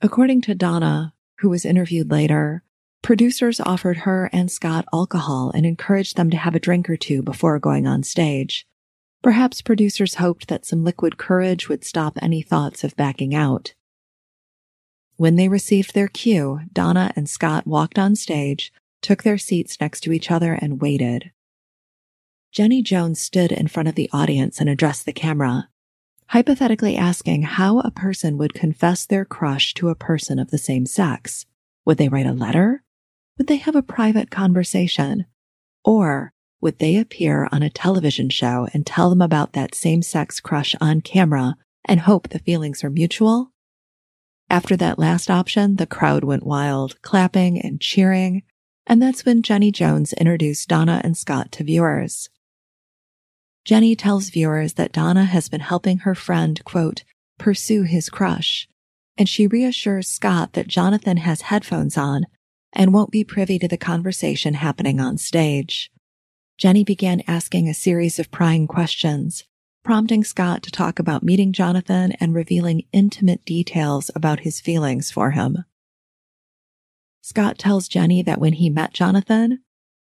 According 0.00 0.42
to 0.42 0.54
Donna, 0.54 1.14
who 1.40 1.48
was 1.48 1.64
interviewed 1.64 2.12
later, 2.12 2.62
producers 3.02 3.58
offered 3.58 3.98
her 3.98 4.30
and 4.32 4.52
Scott 4.52 4.84
alcohol 4.92 5.50
and 5.52 5.66
encouraged 5.66 6.16
them 6.16 6.30
to 6.30 6.36
have 6.36 6.54
a 6.54 6.60
drink 6.60 6.88
or 6.88 6.96
two 6.96 7.22
before 7.22 7.58
going 7.58 7.88
on 7.88 8.04
stage. 8.04 8.68
Perhaps 9.22 9.62
producers 9.62 10.16
hoped 10.16 10.48
that 10.48 10.64
some 10.64 10.84
liquid 10.84 11.18
courage 11.18 11.68
would 11.68 11.84
stop 11.84 12.18
any 12.22 12.40
thoughts 12.40 12.84
of 12.84 12.96
backing 12.96 13.34
out. 13.34 13.74
When 15.16 15.34
they 15.34 15.48
received 15.48 15.94
their 15.94 16.06
cue, 16.06 16.60
Donna 16.72 17.12
and 17.16 17.28
Scott 17.28 17.66
walked 17.66 17.98
on 17.98 18.14
stage, 18.14 18.72
took 19.02 19.24
their 19.24 19.38
seats 19.38 19.80
next 19.80 20.02
to 20.02 20.12
each 20.12 20.30
other, 20.30 20.52
and 20.52 20.80
waited. 20.80 21.32
Jenny 22.52 22.82
Jones 22.82 23.20
stood 23.20 23.50
in 23.50 23.66
front 23.66 23.88
of 23.88 23.96
the 23.96 24.08
audience 24.12 24.60
and 24.60 24.70
addressed 24.70 25.04
the 25.04 25.12
camera, 25.12 25.68
hypothetically 26.28 26.96
asking 26.96 27.42
how 27.42 27.80
a 27.80 27.90
person 27.90 28.38
would 28.38 28.54
confess 28.54 29.04
their 29.04 29.24
crush 29.24 29.74
to 29.74 29.88
a 29.88 29.96
person 29.96 30.38
of 30.38 30.50
the 30.50 30.58
same 30.58 30.86
sex. 30.86 31.44
Would 31.84 31.98
they 31.98 32.08
write 32.08 32.26
a 32.26 32.32
letter? 32.32 32.84
Would 33.36 33.48
they 33.48 33.56
have 33.56 33.76
a 33.76 33.82
private 33.82 34.30
conversation? 34.30 35.26
Or 35.84 36.32
would 36.60 36.78
they 36.78 36.96
appear 36.96 37.48
on 37.52 37.62
a 37.62 37.70
television 37.70 38.28
show 38.28 38.68
and 38.72 38.84
tell 38.84 39.10
them 39.10 39.22
about 39.22 39.52
that 39.52 39.74
same 39.74 40.02
sex 40.02 40.40
crush 40.40 40.74
on 40.80 41.00
camera 41.00 41.56
and 41.84 42.00
hope 42.00 42.28
the 42.28 42.40
feelings 42.40 42.82
are 42.82 42.90
mutual? 42.90 43.52
After 44.50 44.76
that 44.76 44.98
last 44.98 45.30
option, 45.30 45.76
the 45.76 45.86
crowd 45.86 46.24
went 46.24 46.46
wild, 46.46 47.00
clapping 47.02 47.60
and 47.60 47.80
cheering. 47.80 48.42
And 48.86 49.00
that's 49.00 49.24
when 49.24 49.42
Jenny 49.42 49.70
Jones 49.70 50.14
introduced 50.14 50.68
Donna 50.68 51.00
and 51.04 51.16
Scott 51.16 51.52
to 51.52 51.64
viewers. 51.64 52.30
Jenny 53.64 53.94
tells 53.94 54.30
viewers 54.30 54.74
that 54.74 54.92
Donna 54.92 55.26
has 55.26 55.50
been 55.50 55.60
helping 55.60 55.98
her 55.98 56.14
friend, 56.14 56.64
quote, 56.64 57.04
pursue 57.38 57.82
his 57.82 58.08
crush. 58.08 58.66
And 59.18 59.28
she 59.28 59.46
reassures 59.46 60.08
Scott 60.08 60.54
that 60.54 60.68
Jonathan 60.68 61.18
has 61.18 61.42
headphones 61.42 61.98
on 61.98 62.26
and 62.72 62.94
won't 62.94 63.10
be 63.10 63.24
privy 63.24 63.58
to 63.58 63.68
the 63.68 63.76
conversation 63.76 64.54
happening 64.54 65.00
on 65.00 65.18
stage. 65.18 65.90
Jenny 66.58 66.82
began 66.82 67.22
asking 67.28 67.68
a 67.68 67.74
series 67.74 68.18
of 68.18 68.32
prying 68.32 68.66
questions, 68.66 69.44
prompting 69.84 70.24
Scott 70.24 70.60
to 70.64 70.72
talk 70.72 70.98
about 70.98 71.22
meeting 71.22 71.52
Jonathan 71.52 72.10
and 72.18 72.34
revealing 72.34 72.82
intimate 72.92 73.44
details 73.44 74.10
about 74.16 74.40
his 74.40 74.60
feelings 74.60 75.08
for 75.08 75.30
him. 75.30 75.64
Scott 77.20 77.58
tells 77.58 77.86
Jenny 77.86 78.22
that 78.24 78.40
when 78.40 78.54
he 78.54 78.70
met 78.70 78.92
Jonathan, 78.92 79.60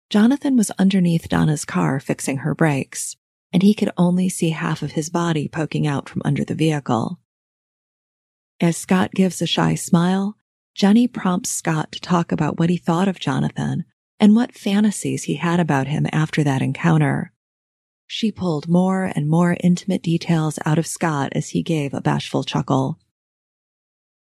Jonathan 0.09 0.57
was 0.57 0.71
underneath 0.79 1.29
Donna's 1.29 1.67
car 1.67 2.01
fixing 2.01 2.39
her 2.39 2.55
brakes, 2.55 3.17
and 3.53 3.63
he 3.63 3.75
could 3.75 3.91
only 3.99 4.31
see 4.31 4.51
half 4.51 4.81
of 4.81 4.93
his 4.93 5.11
body 5.11 5.47
poking 5.47 5.87
out 5.87 6.09
from 6.09 6.23
under 6.25 6.43
the 6.43 6.55
vehicle. 6.55 7.21
As 8.63 8.79
Scott 8.79 9.13
gives 9.13 9.43
a 9.43 9.47
shy 9.47 9.75
smile, 9.75 10.39
Jenny 10.75 11.07
prompts 11.07 11.51
Scott 11.51 11.93
to 11.93 12.01
talk 12.01 12.33
about 12.33 12.59
what 12.59 12.71
he 12.71 12.79
thought 12.79 13.09
of 13.09 13.21
Jonathan 13.21 13.85
and 14.21 14.37
what 14.37 14.55
fantasies 14.55 15.25
he 15.25 15.37
had 15.37 15.59
about 15.59 15.87
him 15.89 16.07
after 16.13 16.45
that 16.45 16.61
encounter. 16.61 17.33
She 18.07 18.31
pulled 18.31 18.69
more 18.69 19.11
and 19.17 19.29
more 19.29 19.57
intimate 19.61 20.03
details 20.03 20.59
out 20.67 20.79
of 20.79 20.87
Scott 20.87 21.33
as 21.35 21.49
he 21.51 21.63
gave 21.63 21.95
a 21.95 22.03
bashful 22.03 22.45
chuckle. 22.45 22.99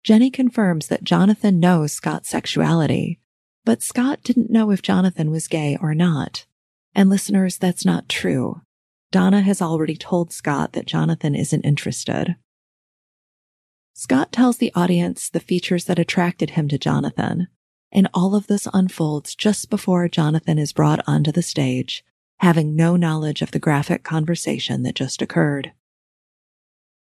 Jenny 0.04 0.32
confirms 0.32 0.88
that 0.88 1.04
Jonathan 1.04 1.60
knows 1.60 1.92
Scott's 1.92 2.30
sexuality, 2.30 3.20
but 3.66 3.84
Scott 3.84 4.24
didn't 4.24 4.52
know 4.52 4.72
if 4.72 4.82
Jonathan 4.82 5.32
was 5.32 5.48
gay 5.48 5.78
or 5.82 5.94
not. 5.94 6.46
And 6.96 7.10
listeners, 7.10 7.58
that's 7.58 7.86
not 7.86 8.08
true. 8.08 8.62
Donna 9.12 9.42
has 9.42 9.62
already 9.62 9.96
told 9.96 10.32
Scott 10.32 10.74
that 10.74 10.86
Jonathan 10.86 11.36
isn't 11.36 11.62
interested. 11.66 12.36
Scott 13.94 14.32
tells 14.32 14.58
the 14.58 14.72
audience 14.76 15.30
the 15.30 15.40
features 15.40 15.86
that 15.86 16.00
attracted 16.00 16.52
him 16.52 16.68
to 16.68 16.78
Jonathan, 16.78 17.48
and 17.94 18.10
all 18.14 18.36
of 18.36 18.48
this 18.48 18.68
unfolds 18.74 19.36
just 19.36 19.70
before 19.70 20.10
Jonathan 20.10 20.58
is 20.58 20.74
brought 20.74 21.00
onto 21.08 21.32
the 21.32 21.44
stage, 21.44 22.04
having 22.40 22.76
no 22.76 22.98
knowledge 22.98 23.42
of 23.42 23.52
the 23.52 23.60
graphic 23.60 24.04
conversation 24.04 24.82
that 24.84 24.96
just 24.96 25.22
occurred. 25.22 25.72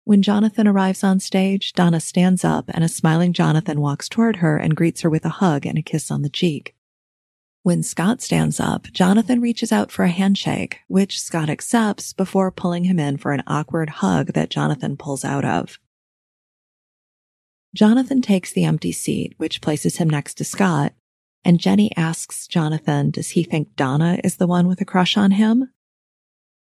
When 0.04 0.22
Jonathan 0.22 0.68
arrives 0.68 1.02
on 1.02 1.22
stage, 1.22 1.72
Donna 1.72 2.02
stands 2.02 2.44
up 2.44 2.66
and 2.68 2.84
a 2.84 2.90
smiling 2.90 3.32
Jonathan 3.32 3.80
walks 3.80 4.10
toward 4.10 4.38
her 4.38 4.58
and 4.58 4.76
greets 4.76 5.02
her 5.02 5.10
with 5.10 5.24
a 5.24 5.30
hug 5.30 5.66
and 5.66 5.78
a 5.78 5.82
kiss 5.82 6.12
on 6.12 6.22
the 6.22 6.30
cheek. 6.30 6.76
When 7.64 7.82
Scott 7.82 8.22
stands 8.22 8.60
up, 8.60 8.88
Jonathan 8.92 9.40
reaches 9.40 9.72
out 9.72 9.90
for 9.90 10.04
a 10.04 10.10
handshake, 10.10 10.82
which 10.90 11.22
Scott 11.22 11.50
accepts 11.50 12.12
before 12.12 12.52
pulling 12.52 12.84
him 12.84 13.00
in 13.00 13.16
for 13.16 13.32
an 13.32 13.44
awkward 13.48 13.90
hug 13.90 14.34
that 14.34 14.50
Jonathan 14.50 14.98
pulls 14.98 15.24
out 15.24 15.46
of. 15.46 15.80
Jonathan 17.76 18.22
takes 18.22 18.52
the 18.52 18.66
empty 18.66 18.92
seat, 18.92 19.34
which 19.38 19.62
places 19.62 19.98
him 19.98 20.10
next 20.10 20.36
to 20.36 20.44
Scott, 20.44 20.94
and 21.44 21.60
Jenny 21.60 21.92
asks 21.98 22.48
Jonathan, 22.48 23.10
does 23.10 23.32
he 23.32 23.44
think 23.44 23.76
Donna 23.76 24.20
is 24.24 24.38
the 24.38 24.48
one 24.48 24.68
with 24.68 24.80
a 24.80 24.86
crush 24.86 25.18
on 25.18 25.32
him? 25.32 25.72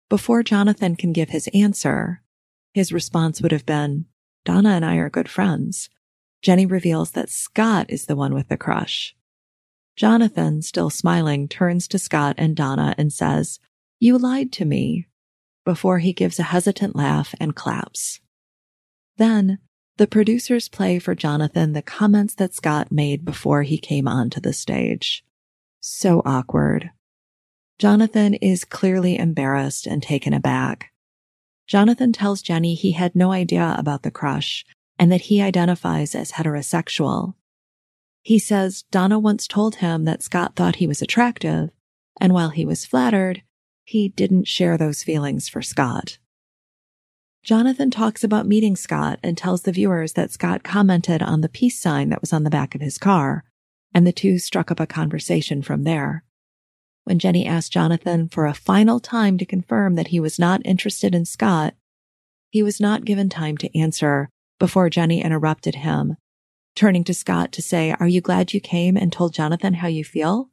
Before 0.09 0.43
Jonathan 0.43 0.95
can 0.95 1.11
give 1.11 1.29
his 1.29 1.49
answer, 1.53 2.21
his 2.73 2.93
response 2.93 3.41
would 3.41 3.51
have 3.51 3.65
been, 3.65 4.05
Donna 4.45 4.69
and 4.69 4.85
I 4.85 4.95
are 4.95 5.09
good 5.09 5.29
friends. 5.29 5.89
Jenny 6.41 6.65
reveals 6.65 7.11
that 7.11 7.29
Scott 7.29 7.85
is 7.89 8.05
the 8.05 8.15
one 8.15 8.33
with 8.33 8.47
the 8.47 8.57
crush. 8.57 9.15
Jonathan, 9.95 10.61
still 10.61 10.89
smiling, 10.89 11.47
turns 11.47 11.87
to 11.89 11.99
Scott 11.99 12.35
and 12.37 12.55
Donna 12.55 12.95
and 12.97 13.13
says, 13.13 13.59
You 13.99 14.17
lied 14.17 14.51
to 14.53 14.65
me, 14.65 15.07
before 15.65 15.99
he 15.99 16.13
gives 16.13 16.39
a 16.39 16.43
hesitant 16.43 16.95
laugh 16.95 17.35
and 17.39 17.55
claps. 17.55 18.19
Then 19.17 19.59
the 19.97 20.07
producers 20.07 20.69
play 20.69 20.97
for 20.99 21.13
Jonathan 21.13 21.73
the 21.73 21.81
comments 21.81 22.33
that 22.35 22.53
Scott 22.53 22.91
made 22.91 23.23
before 23.23 23.63
he 23.63 23.77
came 23.77 24.07
onto 24.07 24.39
the 24.39 24.53
stage. 24.53 25.23
So 25.79 26.21
awkward. 26.25 26.91
Jonathan 27.77 28.33
is 28.35 28.65
clearly 28.65 29.17
embarrassed 29.17 29.85
and 29.85 30.01
taken 30.01 30.33
aback. 30.33 30.91
Jonathan 31.67 32.11
tells 32.11 32.41
Jenny 32.41 32.75
he 32.75 32.91
had 32.93 33.15
no 33.15 33.31
idea 33.31 33.75
about 33.77 34.03
the 34.03 34.11
crush 34.11 34.65
and 34.97 35.11
that 35.11 35.21
he 35.21 35.41
identifies 35.41 36.15
as 36.15 36.33
heterosexual. 36.33 37.35
He 38.21 38.39
says 38.39 38.83
Donna 38.91 39.19
once 39.19 39.47
told 39.47 39.75
him 39.75 40.05
that 40.05 40.23
Scott 40.23 40.55
thought 40.55 40.77
he 40.77 40.87
was 40.87 41.01
attractive, 41.01 41.71
and 42.21 42.33
while 42.33 42.49
he 42.49 42.65
was 42.65 42.85
flattered, 42.85 43.43
he 43.83 44.09
didn't 44.09 44.47
share 44.47 44.77
those 44.77 45.03
feelings 45.03 45.49
for 45.49 45.61
Scott. 45.61 46.19
Jonathan 47.43 47.91
talks 47.91 48.23
about 48.23 48.47
meeting 48.47 48.73
Scott 48.73 49.19
and 49.21 49.37
tells 49.37 49.63
the 49.63 49.73
viewers 49.73 50.13
that 50.13 50.31
Scott 50.31 50.63
commented 50.63 51.21
on 51.21 51.41
the 51.41 51.49
peace 51.49 51.77
sign 51.77 52.07
that 52.07 52.21
was 52.21 52.31
on 52.31 52.43
the 52.43 52.49
back 52.49 52.73
of 52.73 52.79
his 52.79 52.97
car, 52.97 53.43
and 53.93 54.07
the 54.07 54.13
two 54.13 54.39
struck 54.39 54.71
up 54.71 54.79
a 54.79 54.87
conversation 54.87 55.61
from 55.61 55.83
there. 55.83 56.23
When 57.03 57.19
Jenny 57.19 57.45
asked 57.45 57.73
Jonathan 57.73 58.29
for 58.29 58.45
a 58.45 58.53
final 58.53 59.01
time 59.01 59.37
to 59.37 59.45
confirm 59.45 59.95
that 59.95 60.07
he 60.07 60.21
was 60.21 60.39
not 60.39 60.61
interested 60.63 61.13
in 61.13 61.25
Scott, 61.25 61.73
he 62.49 62.63
was 62.63 62.79
not 62.79 63.03
given 63.03 63.27
time 63.27 63.57
to 63.57 63.77
answer 63.77 64.29
before 64.57 64.89
Jenny 64.89 65.21
interrupted 65.21 65.75
him, 65.75 66.15
turning 66.75 67.03
to 67.03 67.13
Scott 67.13 67.51
to 67.51 67.61
say, 67.61 67.93
Are 67.99 68.07
you 68.07 68.21
glad 68.21 68.53
you 68.53 68.61
came 68.61 68.95
and 68.95 69.11
told 69.11 69.33
Jonathan 69.33 69.73
how 69.75 69.89
you 69.89 70.05
feel? 70.05 70.49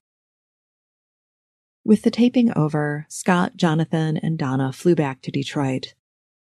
With 1.85 2.03
the 2.03 2.11
taping 2.11 2.53
over, 2.57 3.07
Scott, 3.09 3.57
Jonathan, 3.57 4.17
and 4.17 4.37
Donna 4.37 4.73
flew 4.73 4.97
back 4.97 5.23
to 5.23 5.31
Detroit. 5.31 5.95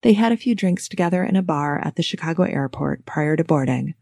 They 0.03 0.13
had 0.13 0.31
a 0.31 0.37
few 0.37 0.55
drinks 0.55 0.89
together 0.89 1.25
in 1.25 1.35
a 1.35 1.43
bar 1.43 1.81
at 1.85 1.97
the 1.97 2.03
Chicago 2.03 2.45
airport 2.45 3.05
prior 3.05 3.37
to 3.37 3.45
boarding. 3.45 3.95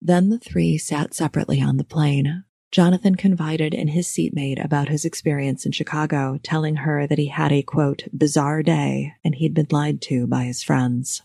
Then 0.00 0.30
the 0.30 0.38
three 0.38 0.78
sat 0.78 1.12
separately 1.12 1.60
on 1.60 1.76
the 1.76 1.84
plane. 1.84 2.44
Jonathan 2.72 3.14
confided 3.14 3.72
in 3.72 3.88
his 3.88 4.08
seatmate 4.08 4.58
about 4.58 4.88
his 4.88 5.04
experience 5.04 5.64
in 5.64 5.72
Chicago, 5.72 6.40
telling 6.42 6.76
her 6.76 7.06
that 7.06 7.18
he 7.18 7.28
had 7.28 7.52
a 7.52 7.62
quote, 7.62 8.04
bizarre 8.16 8.62
day 8.62 9.12
and 9.22 9.36
he'd 9.36 9.54
been 9.54 9.68
lied 9.70 10.00
to 10.02 10.26
by 10.26 10.44
his 10.44 10.62
friends. 10.62 11.22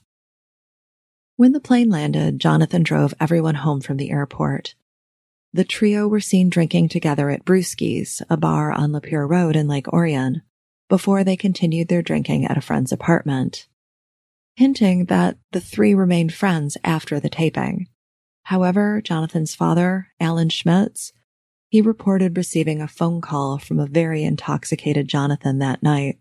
When 1.38 1.54
the 1.54 1.62
plane 1.62 1.90
landed, 1.90 2.38
Jonathan 2.38 2.84
drove 2.84 3.14
everyone 3.20 3.56
home 3.56 3.80
from 3.80 3.96
the 3.96 4.12
airport. 4.12 4.76
The 5.54 5.64
trio 5.64 6.08
were 6.08 6.20
seen 6.20 6.50
drinking 6.50 6.90
together 6.90 7.30
at 7.30 7.46
Brewski's, 7.46 8.22
a 8.30 8.36
bar 8.36 8.72
on 8.72 8.92
Lapeer 8.92 9.28
Road 9.28 9.56
in 9.56 9.68
Lake 9.68 9.88
Orion, 9.88 10.42
before 10.90 11.24
they 11.24 11.38
continued 11.38 11.88
their 11.88 12.02
drinking 12.02 12.46
at 12.46 12.58
a 12.58 12.62
friend's 12.62 12.92
apartment, 12.92 13.68
hinting 14.60 15.06
that 15.06 15.38
the 15.54 15.62
three 15.62 15.94
remained 15.94 16.34
friends 16.34 16.78
after 16.84 17.18
the 17.18 17.30
taping. 17.30 17.88
However, 18.44 19.02
Jonathan's 19.02 19.56
father, 19.56 20.10
Alan 20.20 20.50
Schmitz, 20.50 21.14
he 21.70 21.80
reported 21.80 22.36
receiving 22.36 22.82
a 22.82 22.88
phone 22.90 23.22
call 23.22 23.58
from 23.58 23.80
a 23.80 23.88
very 23.88 24.22
intoxicated 24.22 25.08
Jonathan 25.08 25.60
that 25.60 25.82
night. 25.82 26.20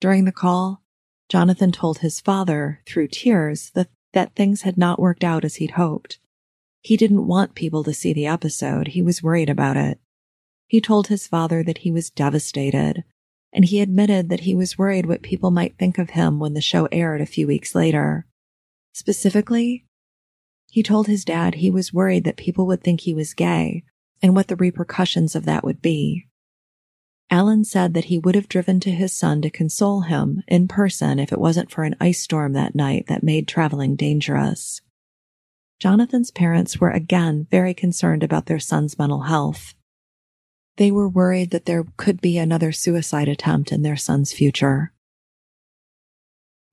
During 0.00 0.24
the 0.24 0.32
call, 0.32 0.82
Jonathan 1.28 1.70
told 1.70 1.98
his 1.98 2.20
father, 2.20 2.82
through 2.86 3.06
tears, 3.06 3.70
that, 3.76 3.86
that 4.14 4.34
things 4.34 4.62
had 4.62 4.76
not 4.76 4.98
worked 4.98 5.22
out 5.22 5.44
as 5.44 5.56
he'd 5.56 5.72
hoped. 5.72 6.18
He 6.82 6.96
didn't 6.96 7.28
want 7.28 7.54
people 7.54 7.84
to 7.84 7.94
see 7.94 8.12
the 8.12 8.26
episode. 8.26 8.88
He 8.88 9.00
was 9.02 9.22
worried 9.22 9.48
about 9.48 9.76
it. 9.76 10.00
He 10.66 10.80
told 10.80 11.06
his 11.06 11.28
father 11.28 11.62
that 11.62 11.78
he 11.78 11.92
was 11.92 12.10
devastated, 12.10 13.04
and 13.54 13.64
he 13.66 13.80
admitted 13.80 14.28
that 14.28 14.40
he 14.40 14.54
was 14.54 14.76
worried 14.76 15.06
what 15.06 15.22
people 15.22 15.52
might 15.52 15.78
think 15.78 15.96
of 15.96 16.10
him 16.10 16.40
when 16.40 16.54
the 16.54 16.60
show 16.60 16.88
aired 16.90 17.20
a 17.20 17.26
few 17.26 17.46
weeks 17.46 17.74
later. 17.74 18.26
Specifically, 18.92 19.86
he 20.70 20.82
told 20.82 21.06
his 21.06 21.24
dad 21.24 21.54
he 21.54 21.70
was 21.70 21.94
worried 21.94 22.24
that 22.24 22.36
people 22.36 22.66
would 22.66 22.82
think 22.82 23.02
he 23.02 23.14
was 23.14 23.32
gay 23.32 23.84
and 24.20 24.34
what 24.34 24.48
the 24.48 24.56
repercussions 24.56 25.36
of 25.36 25.44
that 25.44 25.62
would 25.62 25.80
be. 25.80 26.26
Alan 27.30 27.64
said 27.64 27.94
that 27.94 28.06
he 28.06 28.18
would 28.18 28.34
have 28.34 28.48
driven 28.48 28.80
to 28.80 28.90
his 28.90 29.12
son 29.12 29.40
to 29.42 29.50
console 29.50 30.02
him 30.02 30.42
in 30.48 30.68
person 30.68 31.18
if 31.18 31.32
it 31.32 31.40
wasn't 31.40 31.70
for 31.70 31.84
an 31.84 31.96
ice 32.00 32.20
storm 32.20 32.52
that 32.52 32.74
night 32.74 33.06
that 33.06 33.22
made 33.22 33.46
traveling 33.46 33.96
dangerous. 33.96 34.80
Jonathan's 35.78 36.30
parents 36.30 36.78
were 36.78 36.90
again 36.90 37.46
very 37.50 37.72
concerned 37.72 38.22
about 38.22 38.46
their 38.46 38.58
son's 38.58 38.98
mental 38.98 39.22
health. 39.22 39.74
They 40.76 40.90
were 40.90 41.08
worried 41.08 41.50
that 41.50 41.66
there 41.66 41.84
could 41.96 42.20
be 42.20 42.36
another 42.36 42.72
suicide 42.72 43.28
attempt 43.28 43.70
in 43.70 43.82
their 43.82 43.96
son's 43.96 44.32
future. 44.32 44.92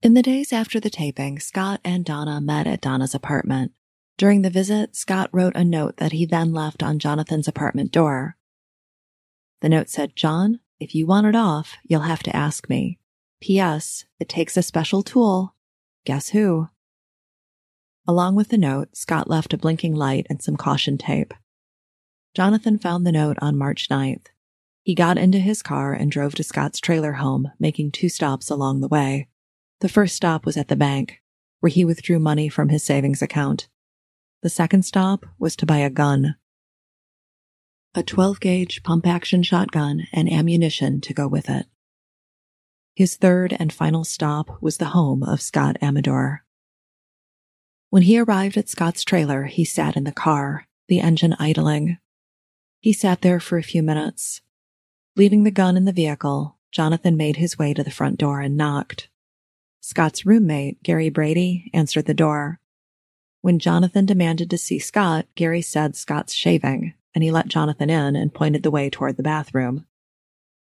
In 0.02 0.14
the 0.14 0.22
days 0.22 0.52
after 0.52 0.80
the 0.80 0.90
taping, 0.90 1.38
Scott 1.38 1.80
and 1.84 2.04
Donna 2.04 2.40
met 2.40 2.66
at 2.66 2.80
Donna's 2.80 3.14
apartment. 3.14 3.72
During 4.18 4.42
the 4.42 4.50
visit, 4.50 4.96
Scott 4.96 5.30
wrote 5.32 5.54
a 5.54 5.64
note 5.64 5.98
that 5.98 6.12
he 6.12 6.26
then 6.26 6.52
left 6.52 6.82
on 6.82 6.98
Jonathan's 6.98 7.46
apartment 7.46 7.92
door. 7.92 8.36
The 9.60 9.68
note 9.68 9.88
said, 9.88 10.16
John, 10.16 10.58
if 10.80 10.92
you 10.94 11.06
want 11.06 11.28
it 11.28 11.36
off, 11.36 11.76
you'll 11.84 12.00
have 12.00 12.24
to 12.24 12.34
ask 12.34 12.68
me. 12.68 12.98
P.S. 13.40 14.04
It 14.18 14.28
takes 14.28 14.56
a 14.56 14.62
special 14.62 15.04
tool. 15.04 15.54
Guess 16.04 16.30
who? 16.30 16.68
Along 18.08 18.34
with 18.34 18.48
the 18.48 18.58
note, 18.58 18.96
Scott 18.96 19.30
left 19.30 19.54
a 19.54 19.58
blinking 19.58 19.94
light 19.94 20.26
and 20.28 20.42
some 20.42 20.56
caution 20.56 20.98
tape. 20.98 21.32
Jonathan 22.34 22.78
found 22.78 23.06
the 23.06 23.12
note 23.12 23.36
on 23.42 23.58
March 23.58 23.88
9th. 23.90 24.26
He 24.82 24.94
got 24.94 25.18
into 25.18 25.38
his 25.38 25.62
car 25.62 25.92
and 25.92 26.10
drove 26.10 26.34
to 26.36 26.42
Scott's 26.42 26.80
trailer 26.80 27.12
home, 27.12 27.52
making 27.58 27.92
two 27.92 28.08
stops 28.08 28.48
along 28.48 28.80
the 28.80 28.88
way. 28.88 29.28
The 29.80 29.88
first 29.88 30.16
stop 30.16 30.46
was 30.46 30.56
at 30.56 30.68
the 30.68 30.76
bank, 30.76 31.20
where 31.60 31.70
he 31.70 31.84
withdrew 31.84 32.18
money 32.18 32.48
from 32.48 32.70
his 32.70 32.82
savings 32.82 33.20
account. 33.20 33.68
The 34.42 34.48
second 34.48 34.84
stop 34.84 35.26
was 35.38 35.54
to 35.56 35.66
buy 35.66 35.78
a 35.78 35.90
gun. 35.90 36.36
A 37.94 38.02
12 38.02 38.40
gauge 38.40 38.82
pump 38.82 39.06
action 39.06 39.42
shotgun 39.42 40.06
and 40.12 40.32
ammunition 40.32 41.00
to 41.02 41.12
go 41.12 41.28
with 41.28 41.50
it. 41.50 41.66
His 42.94 43.16
third 43.16 43.54
and 43.58 43.72
final 43.72 44.04
stop 44.04 44.60
was 44.62 44.78
the 44.78 44.86
home 44.86 45.22
of 45.22 45.42
Scott 45.42 45.76
Amedure. 45.82 46.38
When 47.90 48.02
he 48.02 48.18
arrived 48.18 48.56
at 48.56 48.70
Scott's 48.70 49.04
trailer, 49.04 49.44
he 49.44 49.64
sat 49.64 49.96
in 49.96 50.04
the 50.04 50.12
car, 50.12 50.66
the 50.88 51.00
engine 51.00 51.36
idling. 51.38 51.98
He 52.82 52.92
sat 52.92 53.22
there 53.22 53.38
for 53.38 53.58
a 53.58 53.62
few 53.62 53.80
minutes. 53.80 54.40
Leaving 55.14 55.44
the 55.44 55.52
gun 55.52 55.76
in 55.76 55.84
the 55.84 55.92
vehicle, 55.92 56.58
Jonathan 56.72 57.16
made 57.16 57.36
his 57.36 57.56
way 57.56 57.72
to 57.72 57.84
the 57.84 57.92
front 57.92 58.18
door 58.18 58.40
and 58.40 58.56
knocked. 58.56 59.08
Scott's 59.80 60.26
roommate, 60.26 60.82
Gary 60.82 61.08
Brady, 61.08 61.70
answered 61.72 62.06
the 62.06 62.12
door. 62.12 62.58
When 63.40 63.60
Jonathan 63.60 64.04
demanded 64.04 64.50
to 64.50 64.58
see 64.58 64.80
Scott, 64.80 65.26
Gary 65.36 65.62
said 65.62 65.94
Scott's 65.94 66.32
shaving, 66.32 66.94
and 67.14 67.22
he 67.22 67.30
let 67.30 67.46
Jonathan 67.46 67.88
in 67.88 68.16
and 68.16 68.34
pointed 68.34 68.64
the 68.64 68.70
way 68.72 68.90
toward 68.90 69.16
the 69.16 69.22
bathroom. 69.22 69.86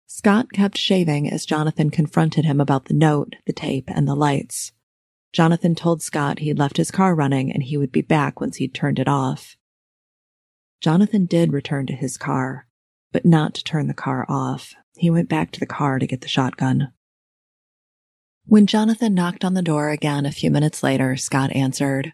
Scott 0.07 0.53
kept 0.53 0.79
shaving 0.79 1.29
as 1.29 1.45
Jonathan 1.45 1.91
confronted 1.91 2.45
him 2.45 2.61
about 2.61 2.85
the 2.85 2.95
note, 2.95 3.35
the 3.45 3.53
tape, 3.53 3.91
and 3.91 4.07
the 4.07 4.15
lights. 4.15 4.71
Jonathan 5.33 5.75
told 5.75 6.01
Scott 6.01 6.39
he'd 6.39 6.61
left 6.61 6.77
his 6.77 6.93
car 6.93 7.13
running 7.13 7.51
and 7.51 7.65
he 7.65 7.77
would 7.77 7.91
be 7.91 8.03
back 8.03 8.41
once 8.41 8.59
he'd 8.59 8.73
turned 8.73 9.01
it 9.01 9.09
off. 9.09 9.57
Jonathan 10.85 11.25
did 11.25 11.51
return 11.51 11.87
to 11.87 11.95
his 11.95 12.19
car, 12.19 12.67
but 13.11 13.25
not 13.25 13.55
to 13.55 13.65
turn 13.65 13.87
the 13.87 13.95
car 13.95 14.27
off. 14.29 14.75
He 14.99 15.09
went 15.09 15.31
back 15.31 15.51
to 15.53 15.61
the 15.61 15.65
car 15.65 15.99
to 15.99 16.07
get 16.07 16.21
the 16.21 16.29
shotgun. 16.29 16.93
When 18.45 18.67
Jonathan 18.67 19.15
knocked 19.15 19.47
on 19.47 19.55
the 19.55 19.63
door 19.63 19.89
again 19.89 20.27
a 20.27 20.31
few 20.31 20.51
minutes 20.51 20.83
later, 20.83 21.17
Scott 21.17 21.51
answered. 21.57 22.13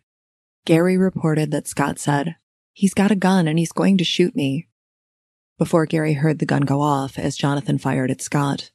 Gary 0.66 0.96
reported 0.96 1.50
that 1.50 1.66
Scott 1.66 1.98
said, 1.98 2.36
He's 2.72 2.94
got 2.94 3.10
a 3.10 3.16
gun 3.16 3.48
and 3.48 3.58
he's 3.58 3.72
going 3.72 3.98
to 3.98 4.04
shoot 4.04 4.36
me. 4.36 4.68
Before 5.58 5.84
Gary 5.84 6.12
heard 6.12 6.38
the 6.38 6.46
gun 6.46 6.62
go 6.62 6.80
off 6.80 7.18
as 7.18 7.36
Jonathan 7.36 7.76
fired 7.76 8.12
at 8.12 8.22
Scott. 8.22 8.70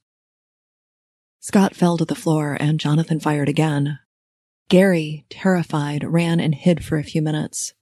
Scott 1.40 1.74
fell 1.74 1.98
to 1.98 2.04
the 2.04 2.16
floor 2.16 2.58
and 2.60 2.82
Jonathan 2.82 3.22
fired 3.22 3.48
again, 3.48 4.00
Gary, 4.68 5.26
terrified, 5.30 6.04
ran 6.04 6.42
and 6.42 6.54
hid 6.54 6.84
for 6.84 6.98
a 6.98 7.04
few 7.04 7.22
minutes. 7.22 7.75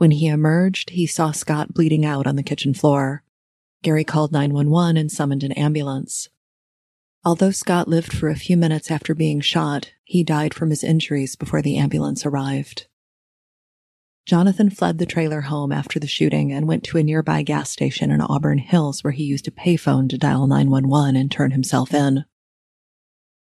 When 0.00 0.12
he 0.12 0.28
emerged, 0.28 0.88
he 0.88 1.06
saw 1.06 1.30
Scott 1.30 1.74
bleeding 1.74 2.06
out 2.06 2.26
on 2.26 2.36
the 2.36 2.42
kitchen 2.42 2.72
floor. 2.72 3.22
Gary 3.82 4.02
called 4.02 4.32
911 4.32 4.96
and 4.96 5.12
summoned 5.12 5.44
an 5.44 5.52
ambulance. 5.52 6.30
Although 7.22 7.50
Scott 7.50 7.86
lived 7.86 8.10
for 8.10 8.30
a 8.30 8.34
few 8.34 8.56
minutes 8.56 8.90
after 8.90 9.14
being 9.14 9.42
shot, 9.42 9.92
he 10.02 10.24
died 10.24 10.54
from 10.54 10.70
his 10.70 10.82
injuries 10.82 11.36
before 11.36 11.60
the 11.60 11.76
ambulance 11.76 12.24
arrived. 12.24 12.86
Jonathan 14.24 14.70
fled 14.70 14.96
the 14.96 15.04
trailer 15.04 15.42
home 15.42 15.70
after 15.70 16.00
the 16.00 16.06
shooting 16.06 16.50
and 16.50 16.66
went 16.66 16.82
to 16.84 16.96
a 16.96 17.02
nearby 17.02 17.42
gas 17.42 17.68
station 17.68 18.10
in 18.10 18.22
Auburn 18.22 18.56
Hills 18.56 19.04
where 19.04 19.12
he 19.12 19.24
used 19.24 19.48
a 19.48 19.50
payphone 19.50 20.08
to 20.08 20.16
dial 20.16 20.46
911 20.46 21.14
and 21.14 21.30
turn 21.30 21.50
himself 21.50 21.92
in. 21.92 22.24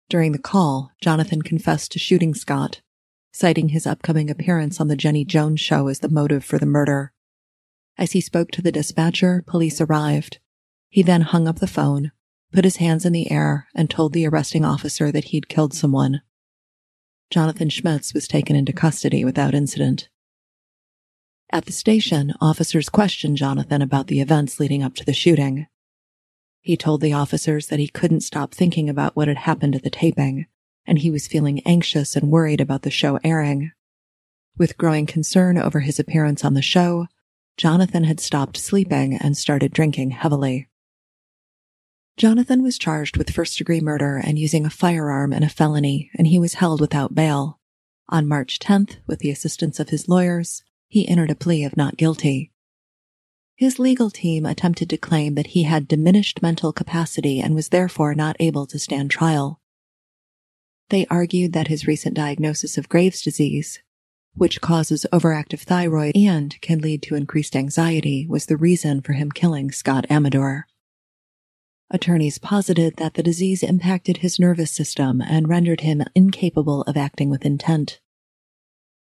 During 0.08 0.32
the 0.32 0.40
call, 0.40 0.94
Jonathan 1.02 1.42
confessed 1.42 1.92
to 1.92 2.00
shooting 2.00 2.34
Scott, 2.34 2.80
citing 3.38 3.70
his 3.70 3.86
upcoming 3.86 4.32
appearance 4.32 4.82
on 4.82 4.88
the 4.88 4.96
Jenny 4.96 5.24
Jones 5.24 5.60
show 5.60 5.90
as 5.90 6.00
the 6.00 6.10
motive 6.10 6.44
for 6.44 6.58
the 6.58 6.66
murder. 6.66 7.14
As 7.96 8.14
he 8.14 8.20
spoke 8.20 8.50
to 8.50 8.64
the 8.64 8.72
dispatcher, 8.72 9.44
police 9.46 9.80
arrived. 9.80 10.40
He 10.90 11.04
then 11.04 11.22
hung 11.22 11.48
up 11.48 11.60
the 11.60 11.68
phone, 11.68 12.12
put 12.52 12.64
his 12.64 12.78
hands 12.78 13.06
in 13.06 13.14
the 13.14 13.32
air, 13.32 13.68
and 13.76 13.92
told 13.92 14.14
the 14.14 14.28
arresting 14.28 14.66
officer 14.66 15.12
that 15.12 15.26
he'd 15.26 15.50
killed 15.50 15.76
someone. 15.76 16.22
Jonathan 17.30 17.70
Schmitz 17.70 18.12
was 18.12 18.28
taken 18.28 18.56
into 18.56 18.74
custody 18.74 19.24
without 19.24 19.54
incident. 19.54 20.10
At 21.52 21.66
the 21.66 21.72
station, 21.72 22.34
officers 22.42 22.90
questioned 22.90 23.38
Jonathan 23.38 23.84
about 23.84 24.08
the 24.08 24.20
events 24.20 24.60
leading 24.60 24.82
up 24.82 24.96
to 24.96 25.06
the 25.06 25.14
shooting. 25.14 25.68
He 26.62 26.76
told 26.76 27.02
the 27.02 27.14
officers 27.14 27.68
that 27.68 27.80
he 27.80 27.88
couldn't 27.88 28.22
stop 28.22 28.56
thinking 28.56 28.90
about 28.90 29.16
what 29.16 29.28
had 29.28 29.38
happened 29.38 29.76
at 29.76 29.84
the 29.84 29.92
taping 29.92 30.48
and 30.88 31.00
he 31.00 31.12
was 31.12 31.28
feeling 31.28 31.62
anxious 31.66 32.16
and 32.16 32.32
worried 32.32 32.62
about 32.62 32.82
the 32.82 32.90
show 32.90 33.20
airing. 33.24 33.72
With 34.58 34.78
growing 34.78 35.06
concern 35.06 35.58
over 35.58 35.82
his 35.82 36.00
appearance 36.00 36.44
on 36.44 36.54
the 36.56 36.62
show, 36.62 37.08
Jonathan 37.58 38.06
had 38.06 38.20
stopped 38.20 38.58
sleeping 38.58 39.16
and 39.16 39.38
started 39.38 39.74
drinking 39.74 40.12
heavily. 40.12 40.68
Jonathan 42.18 42.64
was 42.64 42.80
charged 42.80 43.18
with 43.18 43.30
first 43.30 43.58
degree 43.58 43.82
murder 43.82 44.18
and 44.18 44.40
using 44.40 44.66
a 44.66 44.72
firearm 44.72 45.34
in 45.34 45.44
a 45.44 45.50
felony, 45.50 46.10
and 46.18 46.26
he 46.26 46.40
was 46.40 46.56
held 46.56 46.82
without 46.82 47.14
bail. 47.14 47.60
On 48.10 48.28
March 48.28 48.58
10th, 48.58 48.98
with 49.06 49.20
the 49.20 49.30
assistance 49.30 49.80
of 49.80 49.90
his 49.90 50.10
lawyers, 50.10 50.64
he 50.88 51.08
entered 51.08 51.30
a 51.30 51.36
plea 51.36 51.64
of 51.64 51.78
not 51.78 51.98
guilty. 51.98 52.52
His 53.56 53.80
legal 53.80 54.10
team 54.10 54.46
attempted 54.46 54.90
to 54.92 54.98
claim 54.98 55.36
that 55.36 55.48
he 55.48 55.64
had 55.64 55.88
diminished 55.88 56.42
mental 56.42 56.72
capacity 56.72 57.40
and 57.40 57.54
was 57.54 57.70
therefore 57.70 58.16
not 58.16 58.36
able 58.40 58.66
to 58.68 58.80
stand 58.80 59.12
trial. 59.12 59.60
They 60.90 61.06
argued 61.08 61.54
that 61.54 61.68
his 61.68 61.88
recent 61.88 62.16
diagnosis 62.16 62.78
of 62.78 62.88
Graves' 62.88 63.22
disease, 63.22 63.82
which 64.34 64.62
causes 64.62 65.06
overactive 65.12 65.62
thyroid 65.62 66.16
and 66.16 66.60
can 66.62 66.80
lead 66.80 67.02
to 67.04 67.16
increased 67.16 67.56
anxiety, 67.56 68.26
was 68.28 68.46
the 68.46 68.58
reason 68.58 69.02
for 69.02 69.14
him 69.14 69.32
killing 69.32 69.72
Scott 69.72 70.06
Amedure. 70.10 70.64
Attorneys 71.90 72.38
posited 72.38 72.96
that 72.98 73.16
the 73.16 73.24
disease 73.24 73.64
impacted 73.64 74.18
his 74.18 74.40
nervous 74.40 74.72
system 74.72 75.22
and 75.22 75.48
rendered 75.48 75.82
him 75.82 76.04
incapable 76.16 76.82
of 76.84 76.98
acting 76.98 77.30
with 77.30 77.46
intent. 77.46 78.00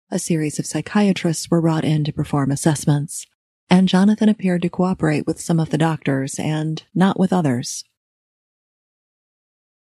A 0.09 0.17
series 0.17 0.59
of 0.59 0.65
psychiatrists 0.65 1.51
were 1.51 1.61
brought 1.61 1.85
in 1.85 2.03
to 2.05 2.13
perform 2.13 2.51
assessments, 2.51 3.27
and 3.69 3.87
Jonathan 3.87 4.27
appeared 4.29 4.63
to 4.63 4.69
cooperate 4.69 5.27
with 5.27 5.39
some 5.39 5.59
of 5.59 5.69
the 5.69 5.77
doctors 5.77 6.39
and 6.39 6.83
not 6.95 7.19
with 7.19 7.31
others. 7.31 7.83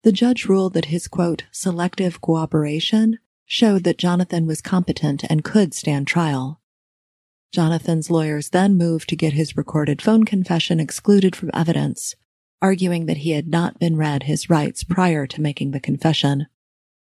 The 0.04 0.12
judge 0.12 0.46
ruled 0.46 0.74
that 0.74 0.86
his 0.86 1.08
quote, 1.08 1.46
selective 1.52 2.20
cooperation 2.20 3.20
showed 3.46 3.86
that 3.86 3.98
Jonathan 3.98 4.46
was 4.46 4.62
competent 4.62 5.24
and 5.30 5.46
could 5.46 5.74
stand 5.74 6.08
trial. 6.08 6.62
Jonathan's 7.54 8.10
lawyers 8.10 8.50
then 8.50 8.76
moved 8.76 9.08
to 9.10 9.16
get 9.16 9.32
his 9.32 9.56
recorded 9.56 10.02
phone 10.02 10.26
confession 10.26 10.80
excluded 10.80 11.38
from 11.38 11.52
evidence, 11.54 12.16
arguing 12.62 13.06
that 13.06 13.18
he 13.18 13.32
had 13.32 13.48
not 13.48 13.80
been 13.80 13.96
read 13.96 14.24
his 14.24 14.50
rights 14.50 14.84
prior 14.84 15.26
to 15.28 15.42
making 15.42 15.72
the 15.72 15.80
confession. 15.80 16.48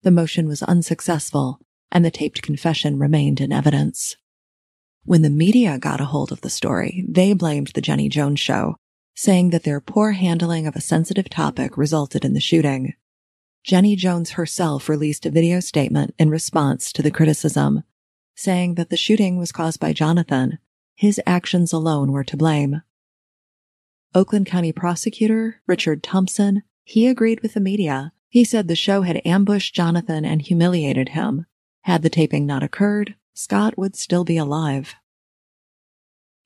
The 0.02 0.12
motion 0.12 0.46
was 0.46 0.62
unsuccessful, 0.62 1.58
and 1.90 2.04
the 2.04 2.10
taped 2.12 2.42
confession 2.42 3.00
remained 3.00 3.40
in 3.40 3.50
evidence. 3.50 4.16
When 5.04 5.22
the 5.22 5.30
media 5.30 5.78
got 5.78 6.00
a 6.00 6.04
hold 6.04 6.30
of 6.30 6.42
the 6.42 6.50
story, 6.50 7.04
they 7.08 7.32
blamed 7.32 7.68
the 7.68 7.80
Jenny 7.80 8.08
Jones 8.08 8.38
show 8.38 8.76
saying 9.16 9.50
that 9.50 9.64
their 9.64 9.80
poor 9.80 10.12
handling 10.12 10.66
of 10.66 10.76
a 10.76 10.80
sensitive 10.80 11.28
topic 11.30 11.76
resulted 11.76 12.24
in 12.24 12.34
the 12.34 12.40
shooting. 12.40 12.92
Jenny 13.64 13.96
Jones 13.96 14.32
herself 14.32 14.88
released 14.88 15.26
a 15.26 15.30
video 15.30 15.58
statement 15.58 16.14
in 16.18 16.30
response 16.30 16.92
to 16.92 17.02
the 17.02 17.10
criticism, 17.10 17.82
saying 18.36 18.74
that 18.74 18.90
the 18.90 18.96
shooting 18.96 19.38
was 19.38 19.50
caused 19.50 19.80
by 19.80 19.92
Jonathan. 19.92 20.58
His 20.94 21.20
actions 21.26 21.72
alone 21.72 22.12
were 22.12 22.24
to 22.24 22.36
blame. 22.36 22.82
Oakland 24.14 24.46
County 24.46 24.70
prosecutor 24.70 25.62
Richard 25.66 26.02
Thompson, 26.02 26.62
he 26.84 27.06
agreed 27.06 27.40
with 27.40 27.54
the 27.54 27.60
media. 27.60 28.12
He 28.28 28.44
said 28.44 28.68
the 28.68 28.76
show 28.76 29.02
had 29.02 29.22
ambushed 29.24 29.74
Jonathan 29.74 30.24
and 30.24 30.42
humiliated 30.42 31.10
him. 31.10 31.46
Had 31.82 32.02
the 32.02 32.10
taping 32.10 32.44
not 32.44 32.62
occurred, 32.62 33.14
Scott 33.32 33.78
would 33.78 33.96
still 33.96 34.24
be 34.24 34.36
alive. 34.36 34.94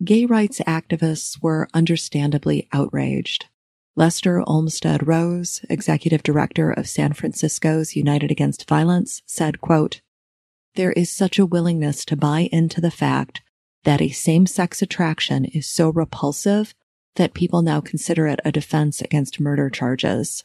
Gay 0.02 0.24
rights 0.24 0.60
activists 0.66 1.42
were 1.42 1.68
understandably 1.74 2.66
outraged. 2.72 3.46
Lester 3.96 4.42
Olmstead 4.46 5.06
Rose, 5.06 5.60
executive 5.68 6.22
director 6.22 6.70
of 6.70 6.88
San 6.88 7.12
Francisco's 7.12 7.96
United 7.96 8.30
Against 8.30 8.66
Violence, 8.66 9.20
said, 9.26 9.60
quote, 9.60 10.00
There 10.74 10.92
is 10.92 11.10
such 11.10 11.38
a 11.38 11.44
willingness 11.44 12.06
to 12.06 12.16
buy 12.16 12.48
into 12.50 12.80
the 12.80 12.90
fact 12.90 13.42
that 13.84 14.00
a 14.00 14.08
same-sex 14.08 14.80
attraction 14.80 15.44
is 15.44 15.66
so 15.66 15.90
repulsive 15.90 16.74
that 17.16 17.34
people 17.34 17.60
now 17.60 17.82
consider 17.82 18.26
it 18.26 18.40
a 18.42 18.52
defense 18.52 19.02
against 19.02 19.38
murder 19.38 19.68
charges. 19.68 20.44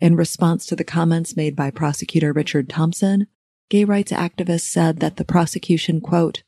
In 0.00 0.16
response 0.16 0.66
to 0.66 0.74
the 0.74 0.82
comments 0.82 1.36
made 1.36 1.54
by 1.54 1.70
prosecutor 1.70 2.32
Richard 2.32 2.68
Thompson, 2.68 3.28
gay 3.70 3.84
rights 3.84 4.10
activists 4.10 4.62
said 4.62 4.98
that 4.98 5.18
the 5.18 5.24
prosecution, 5.24 6.00
quote, 6.00 6.42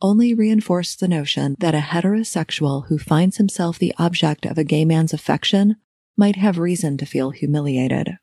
only 0.00 0.34
reinforced 0.34 1.00
the 1.00 1.08
notion 1.08 1.56
that 1.58 1.74
a 1.74 1.78
heterosexual 1.78 2.86
who 2.88 2.98
finds 2.98 3.36
himself 3.36 3.78
the 3.78 3.94
object 3.98 4.44
of 4.44 4.58
a 4.58 4.64
gay 4.64 4.84
man's 4.84 5.12
affection 5.12 5.76
might 6.16 6.36
have 6.36 6.58
reason 6.58 6.96
to 6.98 7.06
feel 7.06 7.30
humiliated. 7.30 8.18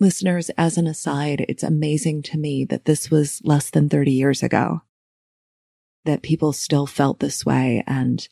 Listeners, 0.00 0.50
as 0.58 0.76
an 0.76 0.86
aside, 0.86 1.44
it's 1.48 1.62
amazing 1.62 2.22
to 2.22 2.38
me 2.38 2.64
that 2.64 2.84
this 2.84 3.10
was 3.10 3.40
less 3.44 3.70
than 3.70 3.88
30 3.88 4.10
years 4.10 4.42
ago. 4.42 4.82
That 6.04 6.22
people 6.22 6.52
still 6.52 6.86
felt 6.86 7.20
this 7.20 7.46
way 7.46 7.84
and 7.86 8.26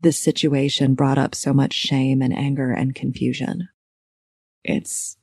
this 0.00 0.18
situation 0.18 0.94
brought 0.94 1.18
up 1.18 1.34
so 1.34 1.52
much 1.52 1.72
shame 1.72 2.22
and 2.22 2.36
anger 2.36 2.72
and 2.72 2.94
confusion. 2.94 3.68
It's 4.64 5.16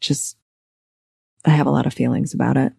just, 0.00 0.36
I 1.44 1.50
have 1.50 1.66
a 1.66 1.70
lot 1.70 1.86
of 1.86 1.94
feelings 1.94 2.34
about 2.34 2.56
it. 2.56 2.72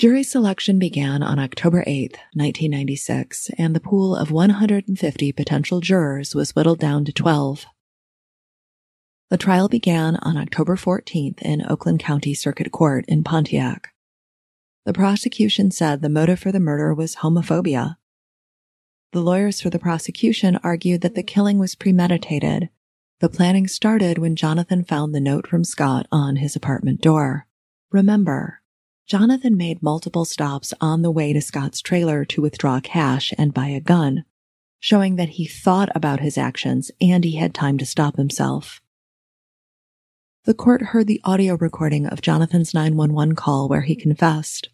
Jury 0.00 0.22
selection 0.22 0.78
began 0.78 1.22
on 1.22 1.38
October 1.38 1.84
8, 1.86 2.12
1996, 2.32 3.50
and 3.58 3.76
the 3.76 3.80
pool 3.80 4.16
of 4.16 4.30
150 4.30 5.32
potential 5.32 5.80
jurors 5.82 6.34
was 6.34 6.56
whittled 6.56 6.78
down 6.78 7.04
to 7.04 7.12
12. 7.12 7.66
The 9.28 9.36
trial 9.36 9.68
began 9.68 10.16
on 10.22 10.38
October 10.38 10.76
14th 10.76 11.42
in 11.42 11.66
Oakland 11.68 12.00
County 12.00 12.32
Circuit 12.32 12.72
Court 12.72 13.04
in 13.08 13.22
Pontiac. 13.22 13.92
The 14.86 14.94
prosecution 14.94 15.70
said 15.70 16.00
the 16.00 16.08
motive 16.08 16.40
for 16.40 16.50
the 16.50 16.58
murder 16.58 16.94
was 16.94 17.16
homophobia. 17.16 17.98
The 19.12 19.20
lawyers 19.20 19.60
for 19.60 19.68
the 19.68 19.78
prosecution 19.78 20.58
argued 20.62 21.02
that 21.02 21.14
the 21.14 21.22
killing 21.22 21.58
was 21.58 21.74
premeditated. 21.74 22.70
The 23.18 23.28
planning 23.28 23.68
started 23.68 24.16
when 24.16 24.34
Jonathan 24.34 24.82
found 24.82 25.14
the 25.14 25.20
note 25.20 25.46
from 25.46 25.62
Scott 25.62 26.06
on 26.10 26.36
his 26.36 26.56
apartment 26.56 27.02
door. 27.02 27.46
Remember, 27.92 28.59
Jonathan 29.10 29.56
made 29.56 29.82
multiple 29.82 30.24
stops 30.24 30.72
on 30.80 31.02
the 31.02 31.10
way 31.10 31.32
to 31.32 31.40
Scott's 31.40 31.80
trailer 31.80 32.24
to 32.24 32.40
withdraw 32.40 32.78
cash 32.78 33.34
and 33.36 33.52
buy 33.52 33.66
a 33.66 33.80
gun, 33.80 34.24
showing 34.78 35.16
that 35.16 35.30
he 35.30 35.46
thought 35.46 35.88
about 35.96 36.20
his 36.20 36.38
actions 36.38 36.92
and 37.00 37.24
he 37.24 37.34
had 37.34 37.52
time 37.52 37.76
to 37.76 37.84
stop 37.84 38.16
himself. 38.16 38.80
The 40.44 40.54
court 40.54 40.80
heard 40.80 41.08
the 41.08 41.20
audio 41.24 41.56
recording 41.56 42.06
of 42.06 42.22
Jonathan's 42.22 42.72
911 42.72 43.34
call 43.34 43.68
where 43.68 43.80
he 43.80 43.96
confessed. 43.96 44.68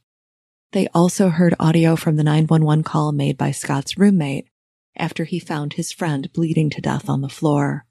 They 0.72 0.86
also 0.88 1.30
heard 1.30 1.54
audio 1.58 1.96
from 1.96 2.16
the 2.16 2.24
911 2.24 2.84
call 2.84 3.12
made 3.12 3.38
by 3.38 3.52
Scott's 3.52 3.96
roommate 3.96 4.50
after 4.98 5.24
he 5.24 5.38
found 5.38 5.72
his 5.72 5.92
friend 5.92 6.30
bleeding 6.34 6.68
to 6.68 6.82
death 6.82 7.08
on 7.08 7.22
the 7.22 7.30
floor. 7.30 7.86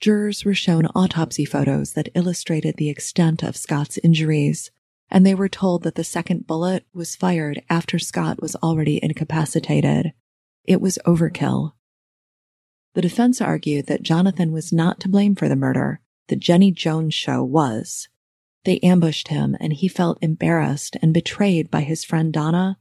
Jurors 0.00 0.46
were 0.46 0.54
shown 0.54 0.86
autopsy 0.94 1.44
photos 1.44 1.92
that 1.92 2.08
illustrated 2.14 2.76
the 2.76 2.88
extent 2.88 3.42
of 3.42 3.56
Scott's 3.56 3.98
injuries, 3.98 4.70
and 5.10 5.26
they 5.26 5.34
were 5.34 5.48
told 5.48 5.82
that 5.82 5.94
the 5.94 6.04
second 6.04 6.46
bullet 6.46 6.86
was 6.94 7.16
fired 7.16 7.62
after 7.68 7.98
Scott 7.98 8.40
was 8.40 8.56
already 8.56 8.98
incapacitated. 9.02 10.12
It 10.64 10.80
was 10.80 10.98
overkill. 11.04 11.72
The 12.94 13.02
defense 13.02 13.42
argued 13.42 13.86
that 13.86 14.02
Jonathan 14.02 14.52
was 14.52 14.72
not 14.72 15.00
to 15.00 15.08
blame 15.08 15.34
for 15.34 15.48
the 15.48 15.56
murder. 15.56 16.00
The 16.28 16.36
Jenny 16.36 16.72
Jones 16.72 17.12
show 17.12 17.44
was. 17.44 18.08
They 18.64 18.78
ambushed 18.80 19.28
him 19.28 19.56
and 19.60 19.72
he 19.72 19.88
felt 19.88 20.18
embarrassed 20.22 20.96
and 21.02 21.12
betrayed 21.12 21.70
by 21.70 21.82
his 21.82 22.04
friend 22.04 22.32
Donna 22.32 22.78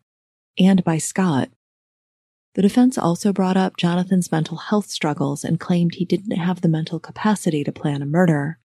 and 0.57 0.83
by 0.83 0.97
Scott. 0.97 1.49
The 2.55 2.61
defense 2.61 2.97
also 2.97 3.31
brought 3.31 3.57
up 3.57 3.77
Jonathan's 3.77 4.31
mental 4.31 4.57
health 4.57 4.89
struggles 4.89 5.43
and 5.43 5.59
claimed 5.59 5.95
he 5.95 6.05
didn't 6.05 6.37
have 6.37 6.61
the 6.61 6.67
mental 6.67 6.99
capacity 6.99 7.63
to 7.63 7.71
plan 7.71 8.01
a 8.01 8.07
murder. 8.07 8.59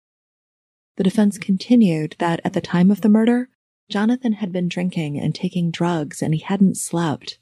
The 0.98 1.04
defense 1.04 1.38
continued 1.38 2.15
that 2.20 2.41
at 2.44 2.54
the 2.54 2.62
time 2.62 2.91
of 2.91 3.02
the 3.02 3.10
murder, 3.10 3.50
Jonathan 3.89 4.34
had 4.34 4.52
been 4.52 4.70
drinking 4.70 5.20
and 5.20 5.34
taking 5.34 5.72
drugs 5.72 6.22
and 6.22 6.34
he 6.34 6.41
hadn't 6.41 6.78
slept. 6.78 7.39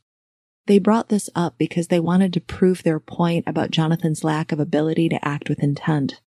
They 0.66 0.80
brought 0.80 1.10
this 1.10 1.30
up 1.36 1.58
because 1.58 1.88
they 1.88 2.00
wanted 2.00 2.32
to 2.34 2.42
prove 2.42 2.84
their 2.84 3.00
point 3.00 3.44
about 3.48 3.72
Jonathan's 3.72 4.24
lack 4.24 4.52
of 4.52 4.60
ability 4.60 5.10
to 5.10 5.28
act 5.28 5.50
with 5.50 5.64
intent. 5.64 6.22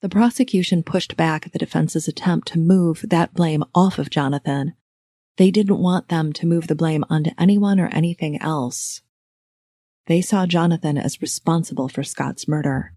The 0.00 0.08
prosecution 0.08 0.82
pushed 0.82 1.16
back 1.16 1.50
the 1.50 1.58
defense's 1.58 2.08
attempt 2.08 2.48
to 2.48 2.58
move 2.58 3.04
that 3.08 3.34
blame 3.34 3.64
off 3.74 3.98
of 3.98 4.10
Jonathan 4.10 4.74
they 5.36 5.50
didn't 5.50 5.78
want 5.78 6.08
them 6.08 6.32
to 6.34 6.46
move 6.46 6.66
the 6.66 6.74
blame 6.74 7.04
onto 7.10 7.30
anyone 7.38 7.78
or 7.78 7.88
anything 7.88 8.40
else. 8.40 9.02
They 10.06 10.20
saw 10.20 10.46
Jonathan 10.46 10.96
as 10.96 11.20
responsible 11.20 11.88
for 11.88 12.04
Scott's 12.04 12.46
murder. 12.46 12.94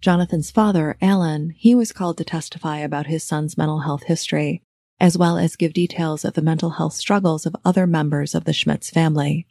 Jonathan's 0.00 0.50
father, 0.50 0.96
Alan, 1.00 1.50
he 1.56 1.74
was 1.74 1.92
called 1.92 2.18
to 2.18 2.24
testify 2.24 2.78
about 2.78 3.06
his 3.06 3.22
son's 3.22 3.56
mental 3.56 3.80
health 3.80 4.02
history, 4.04 4.62
as 4.98 5.16
well 5.16 5.38
as 5.38 5.54
give 5.54 5.72
details 5.72 6.24
of 6.24 6.34
the 6.34 6.42
mental 6.42 6.70
health 6.70 6.94
struggles 6.94 7.46
of 7.46 7.54
other 7.64 7.86
members 7.86 8.34
of 8.34 8.44
the 8.44 8.52
Schmitz 8.52 8.90
family. 8.90 9.46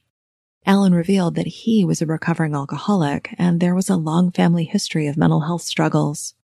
Alan 0.66 0.94
revealed 0.94 1.36
that 1.36 1.48
he 1.48 1.84
was 1.86 2.02
a 2.02 2.06
recovering 2.06 2.54
alcoholic 2.54 3.34
and 3.38 3.60
there 3.60 3.74
was 3.74 3.90
a 3.90 3.96
long 3.96 4.30
family 4.30 4.66
history 4.66 5.08
of 5.08 5.18
mental 5.18 5.42
health 5.42 5.64
struggles, 5.64 6.36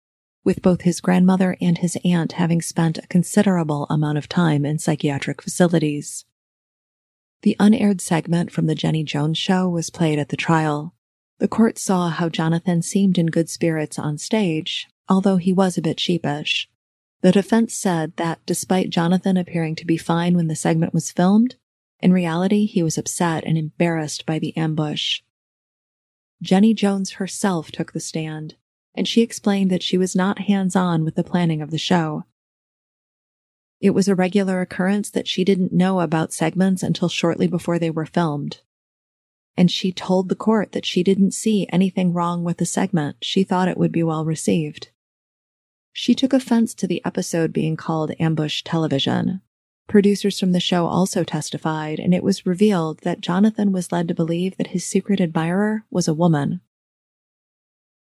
with 0.47 0.61
both 0.61 0.83
his 0.83 1.01
grandmother 1.01 1.57
and 1.59 1.79
his 1.79 1.97
aunt 2.05 2.31
having 2.31 2.61
spent 2.61 2.97
a 2.97 3.07
considerable 3.07 3.85
amount 3.89 4.17
of 4.17 4.29
time 4.29 4.65
in 4.65 4.79
psychiatric 4.79 5.41
facilities. 5.41 6.23
The 7.41 7.57
unaired 7.59 7.99
segment 7.99 8.49
from 8.49 8.65
the 8.65 8.73
Jenny 8.73 9.03
Jones 9.03 9.37
show 9.37 9.67
was 9.67 9.89
played 9.89 10.17
at 10.17 10.29
the 10.29 10.37
trial. 10.37 10.95
The 11.39 11.49
court 11.49 11.77
saw 11.77 12.07
how 12.07 12.29
Jonathan 12.29 12.81
seemed 12.81 13.17
in 13.17 13.25
good 13.25 13.49
spirits 13.49 13.99
on 13.99 14.17
stage, 14.17 14.87
although 15.09 15.35
he 15.35 15.51
was 15.51 15.77
a 15.77 15.81
bit 15.81 15.99
sheepish. 15.99 16.69
The 17.19 17.33
defense 17.33 17.73
said 17.75 18.15
that 18.15 18.39
despite 18.45 18.89
Jonathan 18.89 19.35
appearing 19.35 19.75
to 19.75 19.85
be 19.85 19.97
fine 19.97 20.37
when 20.37 20.47
the 20.47 20.55
segment 20.55 20.93
was 20.93 21.11
filmed, 21.11 21.57
in 21.99 22.13
reality 22.13 22.65
he 22.65 22.81
was 22.81 22.97
upset 22.97 23.43
and 23.43 23.57
embarrassed 23.57 24.25
by 24.25 24.39
the 24.39 24.55
ambush. 24.55 25.19
Jenny 26.41 26.73
Jones 26.73 27.11
herself 27.19 27.69
took 27.69 27.91
the 27.91 27.99
stand, 27.99 28.55
and 28.97 29.07
she 29.07 29.21
explained 29.21 29.69
that 29.69 29.83
she 29.83 29.97
was 29.97 30.15
not 30.15 30.39
hands 30.39 30.75
on 30.75 31.05
with 31.05 31.13
the 31.15 31.23
planning 31.23 31.61
of 31.61 31.69
the 31.69 31.77
show. 31.77 32.25
It 33.79 33.91
was 33.91 34.07
a 34.07 34.15
regular 34.15 34.59
occurrence 34.59 35.11
that 35.11 35.27
she 35.27 35.43
didn't 35.43 35.71
know 35.71 35.99
about 35.99 36.33
segments 36.33 36.81
until 36.81 37.07
shortly 37.07 37.45
before 37.45 37.77
they 37.77 37.91
were 37.91 38.07
filmed. 38.07 38.61
And 39.55 39.69
she 39.69 39.91
told 39.91 40.29
the 40.29 40.35
court 40.35 40.71
that 40.71 40.85
she 40.85 41.03
didn't 41.03 41.31
see 41.31 41.67
anything 41.71 42.11
wrong 42.11 42.43
with 42.43 42.57
the 42.57 42.65
segment. 42.65 43.17
She 43.21 43.43
thought 43.43 43.67
it 43.67 43.77
would 43.77 43.91
be 43.91 44.03
well 44.03 44.25
received. 44.25 44.89
She 45.93 46.15
took 46.15 46.33
offense 46.33 46.73
to 46.75 46.87
the 46.87 47.03
episode 47.05 47.53
being 47.53 47.75
called 47.75 48.11
Ambush 48.19 48.63
Television. 48.63 49.41
Producers 49.87 50.39
from 50.39 50.51
the 50.51 50.59
show 50.59 50.85
also 50.85 51.23
testified, 51.23 51.99
and 51.99 52.13
it 52.13 52.23
was 52.23 52.45
revealed 52.45 52.99
that 52.99 53.21
Jonathan 53.21 53.71
was 53.71 53.91
led 53.91 54.07
to 54.07 54.13
believe 54.13 54.57
that 54.57 54.67
his 54.67 54.83
secret 54.85 55.21
admirer 55.21 55.85
was 55.89 56.07
a 56.07 56.13
woman. 56.13 56.61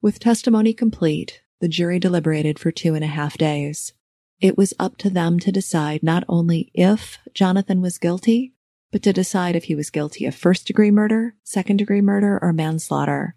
With 0.02 0.20
testimony 0.20 0.74
complete, 0.74 1.42
the 1.60 1.68
jury 1.68 1.98
deliberated 2.00 2.60
for 2.60 2.72
two 2.72 2.94
and 2.94 3.04
a 3.04 3.08
half 3.08 3.38
days. 3.38 3.94
It 4.40 4.56
was 4.56 4.76
up 4.78 4.98
to 4.98 5.10
them 5.10 5.40
to 5.40 5.52
decide 5.52 6.04
not 6.04 6.24
only 6.30 6.70
if 6.76 7.18
Jonathan 7.34 7.82
was 7.82 7.98
guilty, 7.98 8.54
but 8.92 9.02
to 9.04 9.12
decide 9.12 9.56
if 9.56 9.66
he 9.66 9.76
was 9.76 9.90
guilty 9.90 10.26
of 10.28 10.36
first 10.36 10.68
degree 10.68 10.92
murder, 10.92 11.34
second 11.44 11.78
degree 11.78 12.02
murder, 12.02 12.38
or 12.42 12.54
manslaughter. 12.54 13.36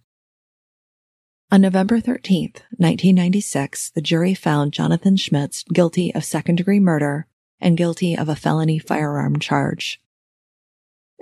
On 1.51 1.63
November 1.63 1.99
13th, 1.99 2.61
1996, 2.77 3.91
the 3.91 4.03
jury 4.03 4.35
found 4.35 4.75
Jonathan 4.75 5.17
Schmitz 5.17 5.65
guilty 5.65 6.15
of 6.15 6.25
second 6.25 6.57
degree 6.57 6.79
murder 6.79 7.27
and 7.59 7.77
guilty 7.77 8.17
of 8.17 8.29
a 8.29 8.37
felony 8.37 8.79
firearm 8.79 9.39
charge. 9.39 10.01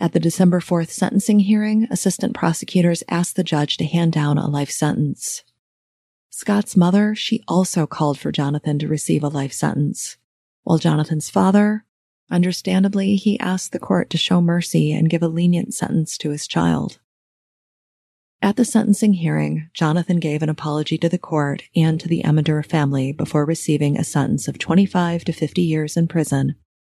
At 0.01 0.13
the 0.13 0.21
December 0.21 0.61
4th 0.61 0.91
sentencing 0.91 1.41
hearing, 1.41 1.89
assistant 1.91 2.33
prosecutors 2.33 3.03
asked 3.09 3.35
the 3.35 3.43
judge 3.43 3.77
to 3.79 3.85
hand 3.85 4.13
down 4.13 4.39
a 4.39 4.47
life 4.47 4.71
sentence. 4.71 5.43
Scott's 6.31 6.77
mother, 6.77 7.17
she 7.17 7.43
also 7.49 7.85
called 7.85 8.17
for 8.17 8.31
Jonathan 8.31 8.79
to 8.79 8.87
receive 8.87 9.25
a 9.25 9.29
life 9.29 9.53
sentence, 9.53 10.17
while 10.63 10.79
Jonathan's 10.79 11.31
father, 11.31 11.85
understandably, 12.31 13.17
he 13.17 13.41
asked 13.41 13.73
the 13.73 13.81
court 13.81 14.09
to 14.11 14.17
show 14.17 14.41
mercy 14.41 14.93
and 14.93 15.11
give 15.11 15.23
a 15.23 15.29
lenient 15.29 15.75
sentence 15.75 16.17
to 16.19 16.31
his 16.31 16.47
child. 16.47 17.01
At 18.41 18.55
the 18.55 18.65
sentencing 18.65 19.15
hearing, 19.15 19.69
Jonathan 19.75 20.21
gave 20.21 20.45
an 20.45 20.49
apology 20.49 20.97
to 20.99 21.09
the 21.09 21.19
court 21.19 21.65
and 21.75 21.99
to 21.99 22.07
the 22.07 22.23
Amedure 22.23 22.65
family 22.65 23.11
before 23.11 23.45
receiving 23.45 23.99
a 23.99 24.05
sentence 24.05 24.47
of 24.47 24.59
25 24.59 25.25
to 25.25 25.33
50 25.33 25.61
years 25.61 25.97
in 25.97 26.07
prison 26.07 26.55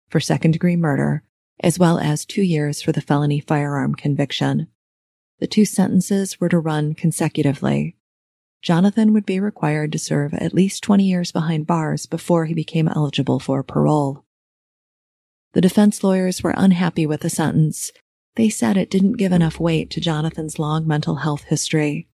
for 0.10 0.20
second 0.20 0.52
degree 0.52 0.76
murder, 0.76 1.24
as 1.62 1.80
well 1.80 2.00
as 2.00 2.26
two 2.26 2.42
years 2.42 2.82
for 2.82 2.92
the 2.92 3.02
felony 3.02 3.40
firearm 3.40 3.96
conviction. 3.96 4.68
The 5.40 5.48
two 5.48 5.66
sentences 5.66 6.40
were 6.40 6.50
to 6.50 6.60
run 6.60 6.94
consecutively. 6.94 7.96
Jonathan 8.62 9.14
would 9.14 9.26
be 9.26 9.40
required 9.40 9.92
to 9.94 10.00
serve 10.00 10.34
at 10.34 10.54
least 10.54 10.84
20 10.84 11.04
years 11.04 11.32
behind 11.32 11.68
bars 11.68 12.06
before 12.06 12.46
he 12.46 12.54
became 12.54 12.88
eligible 12.88 13.40
for 13.40 13.64
parole. 13.64 14.26
The 15.54 15.62
defense 15.62 16.04
lawyers 16.04 16.44
were 16.44 16.54
unhappy 16.58 17.06
with 17.06 17.22
the 17.22 17.30
sentence 17.30 17.92
they 18.40 18.50
said 18.50 18.78
it 18.78 18.90
didn't 18.90 19.18
give 19.18 19.34
enough 19.34 19.60
weight 19.60 19.90
to 19.90 20.00
Jonathan's 20.00 20.58
long 20.58 20.88
mental 20.88 21.16
health 21.16 21.44
history. 21.44 22.08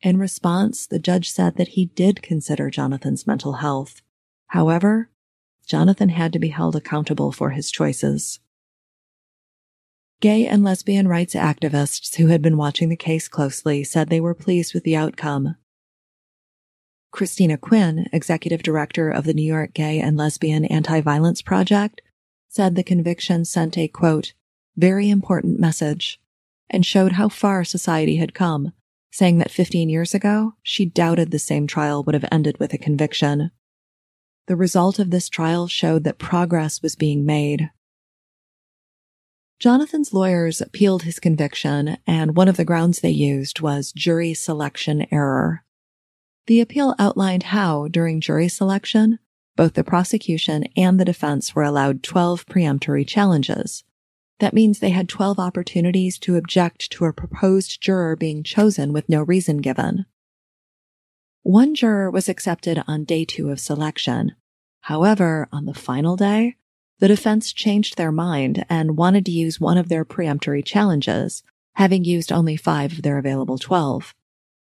In 0.00 0.18
response, 0.18 0.88
the 0.88 0.98
judge 0.98 1.30
said 1.30 1.56
that 1.56 1.68
he 1.68 1.86
did 1.86 2.20
consider 2.20 2.68
Jonathan's 2.68 3.24
mental 3.24 3.54
health. 3.54 4.02
However, 4.48 5.10
Jonathan 5.64 6.10
had 6.10 6.32
to 6.32 6.38
be 6.38 6.48
held 6.48 6.76
accountable 6.76 7.32
for 7.32 7.50
his 7.50 7.70
choices. 7.70 8.40
Gay 10.20 10.46
and 10.46 10.62
lesbian 10.64 11.08
rights 11.08 11.34
activists 11.34 12.16
who 12.16 12.28
had 12.28 12.40
been 12.40 12.56
watching 12.56 12.88
the 12.88 12.96
case 12.96 13.28
closely 13.28 13.84
said 13.84 14.08
they 14.08 14.20
were 14.20 14.34
pleased 14.34 14.72
with 14.72 14.84
the 14.84 14.96
outcome. 14.96 15.56
Christina 17.10 17.56
Quinn, 17.56 18.08
executive 18.12 18.62
director 18.62 19.10
of 19.10 19.24
the 19.24 19.34
New 19.34 19.42
York 19.42 19.72
Gay 19.72 20.00
and 20.00 20.16
Lesbian 20.16 20.64
Anti-Violence 20.64 21.42
Project, 21.42 22.00
said 22.48 22.74
the 22.74 22.82
conviction 22.82 23.44
sent 23.44 23.78
a 23.78 23.86
quote, 23.86 24.32
very 24.76 25.10
important 25.10 25.60
message 25.60 26.20
and 26.70 26.84
showed 26.84 27.12
how 27.12 27.28
far 27.28 27.64
society 27.64 28.16
had 28.16 28.34
come, 28.34 28.72
saying 29.12 29.38
that 29.38 29.50
15 29.50 29.88
years 29.88 30.14
ago, 30.14 30.54
she 30.62 30.84
doubted 30.84 31.30
the 31.30 31.38
same 31.38 31.66
trial 31.66 32.02
would 32.02 32.14
have 32.14 32.24
ended 32.32 32.58
with 32.58 32.72
a 32.72 32.78
conviction. 32.78 33.50
The 34.46 34.56
result 34.56 34.98
of 34.98 35.10
this 35.10 35.28
trial 35.28 35.68
showed 35.68 36.04
that 36.04 36.18
progress 36.18 36.82
was 36.82 36.96
being 36.96 37.24
made. 37.24 37.70
Jonathan's 39.58 40.12
lawyers 40.12 40.60
appealed 40.60 41.04
his 41.04 41.18
conviction, 41.18 41.96
and 42.06 42.36
one 42.36 42.48
of 42.48 42.56
the 42.56 42.64
grounds 42.64 43.00
they 43.00 43.10
used 43.10 43.60
was 43.60 43.92
jury 43.92 44.34
selection 44.34 45.06
error. 45.10 45.64
The 46.46 46.60
appeal 46.60 46.94
outlined 46.98 47.44
how, 47.44 47.88
during 47.88 48.20
jury 48.20 48.48
selection, 48.48 49.18
both 49.56 49.74
the 49.74 49.84
prosecution 49.84 50.64
and 50.76 51.00
the 51.00 51.04
defense 51.04 51.54
were 51.54 51.62
allowed 51.62 52.02
12 52.02 52.44
preemptory 52.46 53.06
challenges, 53.06 53.84
that 54.40 54.54
means 54.54 54.78
they 54.78 54.90
had 54.90 55.08
12 55.08 55.38
opportunities 55.38 56.18
to 56.18 56.36
object 56.36 56.90
to 56.92 57.04
a 57.04 57.12
proposed 57.12 57.80
juror 57.80 58.16
being 58.16 58.42
chosen 58.42 58.92
with 58.92 59.08
no 59.08 59.22
reason 59.22 59.58
given. 59.58 60.06
One 61.44 61.74
juror 61.74 62.10
was 62.10 62.30
accepted 62.30 62.82
on 62.88 63.04
day 63.04 63.26
two 63.26 63.50
of 63.50 63.60
selection. 63.60 64.34
However, 64.80 65.46
on 65.52 65.66
the 65.66 65.74
final 65.74 66.16
day, 66.16 66.56
the 67.00 67.08
defense 67.08 67.52
changed 67.52 67.98
their 67.98 68.10
mind 68.10 68.64
and 68.70 68.96
wanted 68.96 69.26
to 69.26 69.30
use 69.30 69.60
one 69.60 69.76
of 69.76 69.90
their 69.90 70.06
preemptory 70.06 70.64
challenges, 70.64 71.42
having 71.74 72.02
used 72.02 72.32
only 72.32 72.56
five 72.56 72.92
of 72.92 73.02
their 73.02 73.18
available 73.18 73.58
12. 73.58 74.14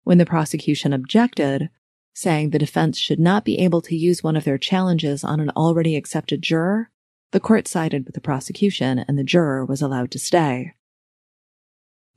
When 0.03 0.19
the 0.19 0.27
prosecution 0.27 0.93
objected, 0.93 1.71
saying 2.13 2.51
the 2.51 2.60
defense 2.60 2.99
should 2.99 3.19
not 3.19 3.45
be 3.45 3.58
able 3.58 3.82
to 3.82 3.95
use 3.95 4.21
one 4.21 4.36
of 4.36 4.43
their 4.43 4.60
challenges 4.60 5.23
on 5.23 5.39
an 5.39 5.49
already 5.58 5.95
accepted 5.95 6.43
juror, 6.43 6.91
the 7.32 7.39
court 7.39 7.67
sided 7.67 8.05
with 8.05 8.13
the 8.13 8.21
prosecution 8.21 8.99
and 9.08 9.17
the 9.17 9.23
juror 9.23 9.65
was 9.65 9.82
allowed 9.82 10.12
to 10.12 10.19
stay. 10.19 10.75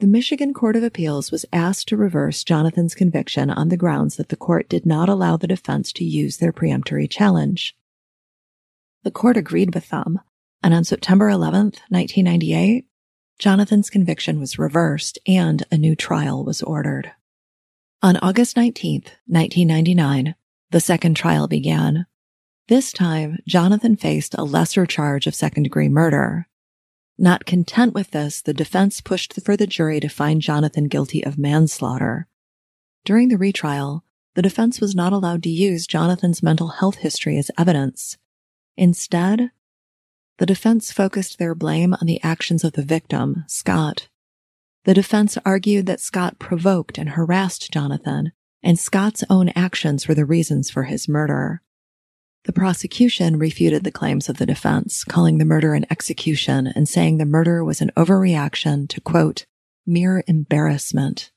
The 0.02 0.08
Michigan 0.08 0.52
Court 0.52 0.74
of 0.74 0.82
Appeals 0.82 1.30
was 1.30 1.46
asked 1.52 1.86
to 1.86 1.96
reverse 1.96 2.42
Jonathan's 2.42 2.92
conviction 2.92 3.50
on 3.50 3.68
the 3.68 3.76
grounds 3.76 4.16
that 4.16 4.30
the 4.30 4.36
court 4.36 4.68
did 4.68 4.84
not 4.84 5.08
allow 5.08 5.36
the 5.36 5.46
defense 5.46 5.92
to 5.92 6.04
use 6.04 6.38
their 6.38 6.52
preemptory 6.52 7.08
challenge. 7.08 7.76
The 9.04 9.12
court 9.12 9.36
agreed 9.36 9.76
with 9.76 9.90
them, 9.90 10.18
and 10.60 10.74
on 10.74 10.82
September 10.82 11.28
11, 11.28 11.66
1998, 11.90 12.84
Jonathan's 13.38 13.90
conviction 13.90 14.40
was 14.40 14.58
reversed 14.58 15.20
and 15.24 15.62
a 15.70 15.78
new 15.78 15.94
trial 15.94 16.44
was 16.44 16.62
ordered. 16.62 17.12
On 18.02 18.16
August 18.16 18.56
19, 18.56 19.02
1999, 19.26 20.34
the 20.72 20.80
second 20.80 21.14
trial 21.14 21.46
began. 21.46 22.06
This 22.66 22.90
time, 22.90 23.38
Jonathan 23.46 23.94
faced 23.94 24.34
a 24.34 24.42
lesser 24.42 24.84
charge 24.84 25.28
of 25.28 25.34
second 25.36 25.62
degree 25.62 25.88
murder. 25.88 26.48
Not 27.22 27.46
content 27.46 27.94
with 27.94 28.10
this, 28.10 28.42
the 28.42 28.52
defense 28.52 29.00
pushed 29.00 29.40
for 29.44 29.56
the 29.56 29.68
jury 29.68 30.00
to 30.00 30.08
find 30.08 30.42
Jonathan 30.42 30.88
guilty 30.88 31.24
of 31.24 31.38
manslaughter. 31.38 32.26
During 33.04 33.28
the 33.28 33.38
retrial, 33.38 34.02
the 34.34 34.42
defense 34.42 34.80
was 34.80 34.96
not 34.96 35.12
allowed 35.12 35.44
to 35.44 35.48
use 35.48 35.86
Jonathan's 35.86 36.42
mental 36.42 36.66
health 36.80 36.96
history 36.96 37.38
as 37.38 37.48
evidence. 37.56 38.18
Instead, 38.76 39.52
the 40.38 40.46
defense 40.46 40.90
focused 40.90 41.38
their 41.38 41.54
blame 41.54 41.94
on 41.94 42.08
the 42.08 42.20
actions 42.24 42.64
of 42.64 42.72
the 42.72 42.82
victim, 42.82 43.44
Scott. 43.46 44.08
The 44.82 44.94
defense 44.94 45.38
argued 45.46 45.86
that 45.86 46.00
Scott 46.00 46.40
provoked 46.40 46.98
and 46.98 47.10
harassed 47.10 47.70
Jonathan, 47.70 48.32
and 48.64 48.76
Scott's 48.76 49.22
own 49.30 49.50
actions 49.50 50.08
were 50.08 50.16
the 50.16 50.24
reasons 50.24 50.70
for 50.70 50.84
his 50.84 51.08
murder. 51.08 51.62
The 52.44 52.52
prosecution 52.52 53.38
refuted 53.38 53.84
the 53.84 53.92
claims 53.92 54.28
of 54.28 54.38
the 54.38 54.46
defense, 54.46 55.04
calling 55.04 55.38
the 55.38 55.44
murder 55.44 55.74
an 55.74 55.86
execution 55.90 56.66
and 56.66 56.88
saying 56.88 57.18
the 57.18 57.24
murder 57.24 57.64
was 57.64 57.80
an 57.80 57.92
overreaction 57.96 58.88
to 58.88 59.00
quote, 59.00 59.46
mere 59.86 60.24
embarrassment. 60.26 61.30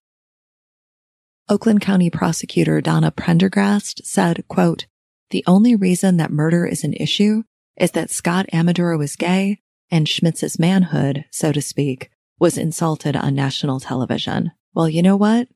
Oakland 1.47 1.81
County 1.81 2.09
prosecutor 2.09 2.81
Donna 2.81 3.11
Pendergast 3.11 4.03
said, 4.03 4.47
quote, 4.47 4.87
the 5.29 5.43
only 5.45 5.75
reason 5.75 6.17
that 6.17 6.31
murder 6.31 6.65
is 6.65 6.83
an 6.83 6.93
issue 6.93 7.43
is 7.77 7.91
that 7.91 8.09
Scott 8.09 8.47
Amedure 8.51 8.97
was 8.97 9.15
gay 9.15 9.59
and 9.91 10.07
Schmitz's 10.07 10.57
manhood, 10.57 11.25
so 11.31 11.51
to 11.51 11.61
speak, 11.61 12.09
was 12.39 12.57
insulted 12.57 13.15
on 13.15 13.35
national 13.35 13.79
television. 13.79 14.51
Well, 14.73 14.89
you 14.89 15.03
know 15.03 15.15
what? 15.15 15.47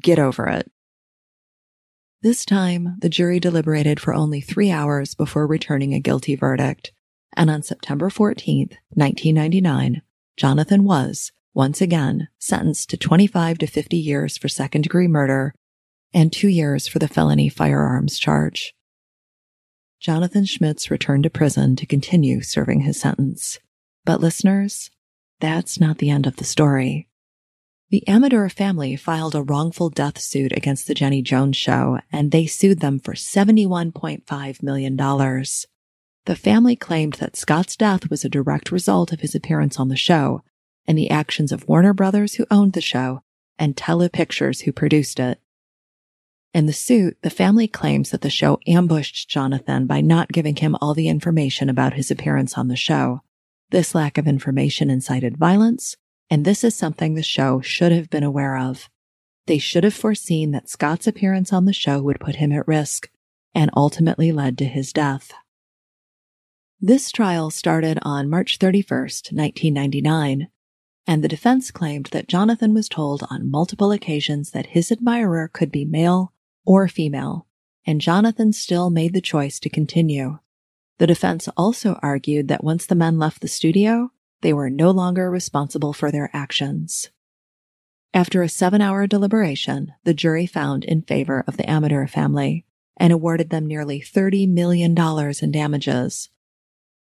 Get 0.00 0.20
over 0.20 0.46
it. 0.48 0.70
This 2.22 2.44
time, 2.44 2.98
the 3.00 3.08
jury 3.08 3.40
deliberated 3.40 3.98
for 3.98 4.14
only 4.14 4.40
three 4.40 4.70
hours 4.70 5.12
before 5.12 5.44
returning 5.44 5.92
a 5.92 5.98
guilty 5.98 6.36
verdict. 6.36 6.92
And 7.36 7.50
on 7.50 7.64
September 7.64 8.10
14th, 8.10 8.76
1999, 8.90 10.02
Jonathan 10.36 10.84
was, 10.84 11.32
once 11.52 11.80
again, 11.80 12.28
sentenced 12.38 12.90
to 12.90 12.96
25 12.96 13.58
to 13.58 13.66
50 13.66 13.96
years 13.96 14.38
for 14.38 14.48
second 14.48 14.82
degree 14.82 15.08
murder 15.08 15.52
and 16.14 16.32
two 16.32 16.46
years 16.46 16.86
for 16.86 17.00
the 17.00 17.08
felony 17.08 17.48
firearms 17.48 18.20
charge. 18.20 18.72
Jonathan 19.98 20.44
Schmitz 20.44 20.92
returned 20.92 21.24
to 21.24 21.30
prison 21.30 21.74
to 21.74 21.86
continue 21.86 22.40
serving 22.40 22.82
his 22.82 23.00
sentence. 23.00 23.58
But 24.04 24.20
listeners, 24.20 24.90
that's 25.40 25.80
not 25.80 25.98
the 25.98 26.10
end 26.10 26.28
of 26.28 26.36
the 26.36 26.44
story. 26.44 27.08
The 27.92 28.04
Amedure 28.08 28.50
family 28.50 28.96
filed 28.96 29.34
a 29.34 29.42
wrongful 29.42 29.90
death 29.90 30.18
suit 30.18 30.56
against 30.56 30.86
the 30.86 30.94
Jenny 30.94 31.20
Jones 31.20 31.58
show, 31.58 31.98
and 32.10 32.30
they 32.30 32.46
sued 32.46 32.80
them 32.80 32.98
for 32.98 33.12
$71.5 33.12 34.62
million. 34.62 34.96
The 34.96 36.34
family 36.34 36.74
claimed 36.74 37.12
that 37.14 37.36
Scott's 37.36 37.76
death 37.76 38.08
was 38.08 38.24
a 38.24 38.30
direct 38.30 38.72
result 38.72 39.12
of 39.12 39.20
his 39.20 39.34
appearance 39.34 39.78
on 39.78 39.88
the 39.88 39.96
show 39.96 40.42
and 40.86 40.96
the 40.96 41.10
actions 41.10 41.52
of 41.52 41.68
Warner 41.68 41.92
Brothers, 41.92 42.36
who 42.36 42.46
owned 42.50 42.72
the 42.72 42.80
show, 42.80 43.20
and 43.58 43.76
Telepictures, 43.76 44.62
who 44.62 44.72
produced 44.72 45.20
it. 45.20 45.38
In 46.54 46.64
the 46.64 46.72
suit, 46.72 47.18
the 47.20 47.28
family 47.28 47.68
claims 47.68 48.10
that 48.10 48.22
the 48.22 48.30
show 48.30 48.58
ambushed 48.66 49.28
Jonathan 49.28 49.84
by 49.86 50.00
not 50.00 50.32
giving 50.32 50.56
him 50.56 50.78
all 50.80 50.94
the 50.94 51.08
information 51.08 51.68
about 51.68 51.92
his 51.92 52.10
appearance 52.10 52.56
on 52.56 52.68
the 52.68 52.74
show. 52.74 53.20
This 53.68 53.94
lack 53.94 54.16
of 54.16 54.26
information 54.26 54.88
incited 54.88 55.36
violence, 55.36 55.98
and 56.32 56.46
this 56.46 56.64
is 56.64 56.74
something 56.74 57.12
the 57.12 57.22
show 57.22 57.60
should 57.60 57.92
have 57.92 58.08
been 58.08 58.22
aware 58.22 58.56
of. 58.56 58.88
They 59.46 59.58
should 59.58 59.84
have 59.84 59.92
foreseen 59.92 60.52
that 60.52 60.70
Scott's 60.70 61.06
appearance 61.06 61.52
on 61.52 61.66
the 61.66 61.74
show 61.74 62.00
would 62.00 62.20
put 62.20 62.36
him 62.36 62.52
at 62.52 62.66
risk 62.66 63.10
and 63.54 63.70
ultimately 63.76 64.32
led 64.32 64.56
to 64.56 64.64
his 64.64 64.94
death. 64.94 65.32
This 66.80 67.12
trial 67.12 67.50
started 67.50 67.98
on 68.00 68.30
March 68.30 68.58
31st, 68.58 69.30
1999, 69.30 70.48
and 71.06 71.22
the 71.22 71.28
defense 71.28 71.70
claimed 71.70 72.06
that 72.12 72.28
Jonathan 72.28 72.72
was 72.72 72.88
told 72.88 73.24
on 73.28 73.50
multiple 73.50 73.92
occasions 73.92 74.52
that 74.52 74.68
his 74.68 74.90
admirer 74.90 75.50
could 75.52 75.70
be 75.70 75.84
male 75.84 76.32
or 76.64 76.88
female, 76.88 77.46
and 77.86 78.00
Jonathan 78.00 78.54
still 78.54 78.88
made 78.88 79.12
the 79.12 79.20
choice 79.20 79.60
to 79.60 79.68
continue. 79.68 80.38
The 80.96 81.06
defense 81.06 81.46
also 81.58 82.00
argued 82.02 82.48
that 82.48 82.64
once 82.64 82.86
the 82.86 82.94
men 82.94 83.18
left 83.18 83.42
the 83.42 83.48
studio, 83.48 84.11
they 84.42 84.52
were 84.52 84.70
no 84.70 84.90
longer 84.90 85.30
responsible 85.30 85.92
for 85.92 86.10
their 86.10 86.30
actions. 86.32 87.10
After 88.14 88.42
a 88.42 88.48
seven 88.48 88.82
hour 88.82 89.06
deliberation, 89.06 89.94
the 90.04 90.12
jury 90.12 90.46
found 90.46 90.84
in 90.84 91.02
favor 91.02 91.42
of 91.46 91.56
the 91.56 91.62
Amedure 91.64 92.08
family 92.10 92.66
and 92.98 93.12
awarded 93.12 93.50
them 93.50 93.66
nearly 93.66 94.00
$30 94.00 94.48
million 94.48 94.94
in 95.40 95.50
damages. 95.50 96.28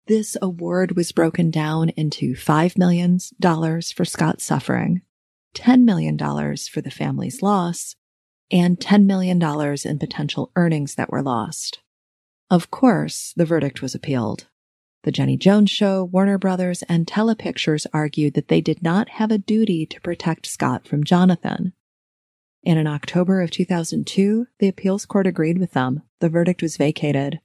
This 0.07 0.35
award 0.41 0.95
was 0.95 1.11
broken 1.11 1.51
down 1.51 1.89
into 1.89 2.33
$5 2.33 2.77
million 2.77 3.19
for 3.19 4.05
Scott's 4.05 4.43
suffering, 4.43 5.01
$10 5.55 5.83
million 5.83 6.17
for 6.17 6.81
the 6.81 6.91
family's 6.91 7.41
loss, 7.41 7.95
and 8.51 8.79
$10 8.79 9.05
million 9.05 9.41
in 9.85 9.99
potential 9.99 10.51
earnings 10.55 10.95
that 10.95 11.11
were 11.11 11.23
lost. 11.23 11.79
Of 12.49 12.69
course, 12.69 13.33
the 13.35 13.45
verdict 13.45 13.81
was 13.81 13.95
appealed. 13.95 14.47
The 15.05 15.11
Jenny 15.11 15.37
Jones 15.37 15.69
Show, 15.69 16.03
Warner 16.03 16.39
Brothers, 16.39 16.81
and 16.89 17.05
Telepictures 17.05 17.85
argued 17.93 18.33
that 18.33 18.47
they 18.47 18.59
did 18.59 18.81
not 18.81 19.07
have 19.09 19.29
a 19.29 19.37
duty 19.37 19.85
to 19.85 20.01
protect 20.01 20.47
Scott 20.47 20.87
from 20.87 21.03
Jonathan. 21.03 21.73
And 22.65 22.79
in 22.79 22.87
October 22.87 23.43
of 23.43 23.51
2002, 23.51 24.47
the 24.57 24.67
appeals 24.67 25.05
court 25.05 25.27
agreed 25.27 25.59
with 25.59 25.73
them. 25.73 26.01
The 26.21 26.29
verdict 26.29 26.63
was 26.63 26.77
vacated. 26.77 27.39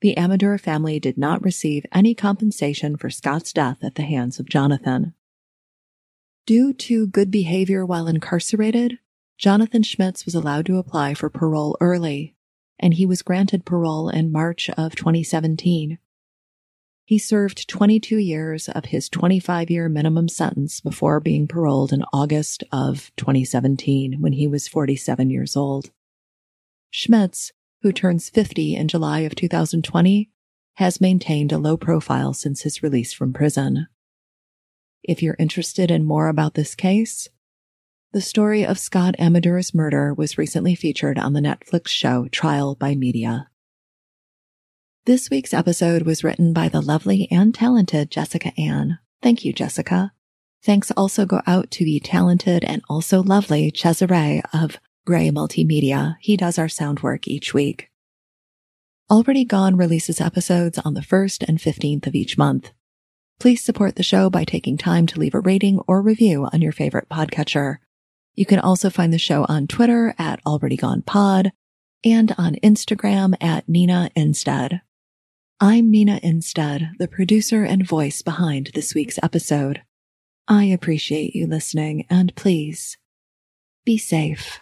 The 0.00 0.14
Amedure 0.16 0.58
family 0.58 0.98
did 0.98 1.18
not 1.18 1.44
receive 1.44 1.84
any 1.92 2.14
compensation 2.14 2.96
for 2.96 3.10
Scott's 3.10 3.52
death 3.52 3.76
at 3.82 3.96
the 3.96 4.02
hands 4.02 4.40
of 4.40 4.48
Jonathan. 4.48 5.12
Due 6.46 6.72
to 6.72 7.08
good 7.08 7.30
behavior 7.30 7.84
while 7.84 8.08
incarcerated, 8.08 9.00
Jonathan 9.36 9.82
Schmitz 9.82 10.24
was 10.24 10.34
allowed 10.34 10.64
to 10.64 10.78
apply 10.78 11.12
for 11.12 11.28
parole 11.28 11.76
early, 11.78 12.34
and 12.78 12.94
he 12.94 13.04
was 13.04 13.20
granted 13.20 13.66
parole 13.66 14.08
in 14.08 14.32
March 14.32 14.70
of 14.78 14.96
2017. 14.96 15.98
He 17.06 17.18
served 17.18 17.68
22 17.68 18.18
years 18.18 18.68
of 18.68 18.86
his 18.86 19.08
25 19.08 19.70
year 19.70 19.88
minimum 19.88 20.28
sentence 20.28 20.80
before 20.80 21.20
being 21.20 21.46
paroled 21.46 21.92
in 21.92 22.02
August 22.12 22.64
of 22.72 23.12
2017 23.16 24.20
when 24.20 24.32
he 24.32 24.48
was 24.48 24.66
47 24.66 25.30
years 25.30 25.56
old. 25.56 25.92
Schmitz, 26.90 27.52
who 27.82 27.92
turns 27.92 28.28
50 28.28 28.74
in 28.74 28.88
July 28.88 29.20
of 29.20 29.36
2020, 29.36 30.30
has 30.74 31.00
maintained 31.00 31.52
a 31.52 31.58
low 31.58 31.76
profile 31.76 32.34
since 32.34 32.62
his 32.62 32.82
release 32.82 33.12
from 33.12 33.32
prison. 33.32 33.86
If 35.04 35.22
you're 35.22 35.36
interested 35.38 35.92
in 35.92 36.04
more 36.04 36.26
about 36.26 36.54
this 36.54 36.74
case, 36.74 37.28
the 38.12 38.20
story 38.20 38.66
of 38.66 38.80
Scott 38.80 39.14
Amedure's 39.20 39.72
murder 39.72 40.12
was 40.12 40.38
recently 40.38 40.74
featured 40.74 41.20
on 41.20 41.34
the 41.34 41.40
Netflix 41.40 41.86
show 41.86 42.26
Trial 42.32 42.74
by 42.74 42.96
Media. 42.96 43.48
This 45.06 45.30
week's 45.30 45.54
episode 45.54 46.02
was 46.02 46.24
written 46.24 46.52
by 46.52 46.68
the 46.68 46.80
lovely 46.80 47.28
and 47.30 47.54
talented 47.54 48.10
Jessica 48.10 48.50
Ann. 48.58 48.98
Thank 49.22 49.44
you, 49.44 49.52
Jessica. 49.52 50.10
Thanks 50.64 50.90
also 50.90 51.24
go 51.24 51.42
out 51.46 51.70
to 51.70 51.84
the 51.84 52.00
talented 52.00 52.64
and 52.64 52.82
also 52.90 53.22
lovely 53.22 53.70
Cesare 53.70 54.42
of 54.52 54.80
Gray 55.06 55.30
Multimedia. 55.30 56.16
He 56.18 56.36
does 56.36 56.58
our 56.58 56.68
sound 56.68 57.04
work 57.04 57.28
each 57.28 57.54
week. 57.54 57.88
Already 59.08 59.44
Gone 59.44 59.76
releases 59.76 60.20
episodes 60.20 60.76
on 60.78 60.94
the 60.94 61.02
1st 61.02 61.44
and 61.46 61.60
15th 61.60 62.08
of 62.08 62.16
each 62.16 62.36
month. 62.36 62.72
Please 63.38 63.62
support 63.62 63.94
the 63.94 64.02
show 64.02 64.28
by 64.28 64.42
taking 64.42 64.76
time 64.76 65.06
to 65.06 65.20
leave 65.20 65.34
a 65.36 65.40
rating 65.40 65.78
or 65.86 66.02
review 66.02 66.48
on 66.52 66.60
your 66.60 66.72
favorite 66.72 67.08
podcatcher. 67.08 67.76
You 68.34 68.44
can 68.44 68.58
also 68.58 68.90
find 68.90 69.12
the 69.12 69.18
show 69.18 69.46
on 69.48 69.68
Twitter 69.68 70.16
at 70.18 70.40
Already 70.44 70.76
Gone 70.76 71.02
Pod 71.02 71.52
and 72.04 72.34
on 72.36 72.56
Instagram 72.56 73.36
at 73.40 73.68
Nina 73.68 74.10
Instead. 74.16 74.80
I'm 75.60 75.90
Nina 75.90 76.20
Instead, 76.22 76.90
the 76.98 77.08
producer 77.08 77.64
and 77.64 77.88
voice 77.88 78.20
behind 78.20 78.72
this 78.74 78.94
week's 78.94 79.18
episode. 79.22 79.80
I 80.46 80.64
appreciate 80.64 81.34
you 81.34 81.46
listening 81.46 82.04
and 82.10 82.34
please 82.36 82.98
be 83.82 83.96
safe. 83.96 84.60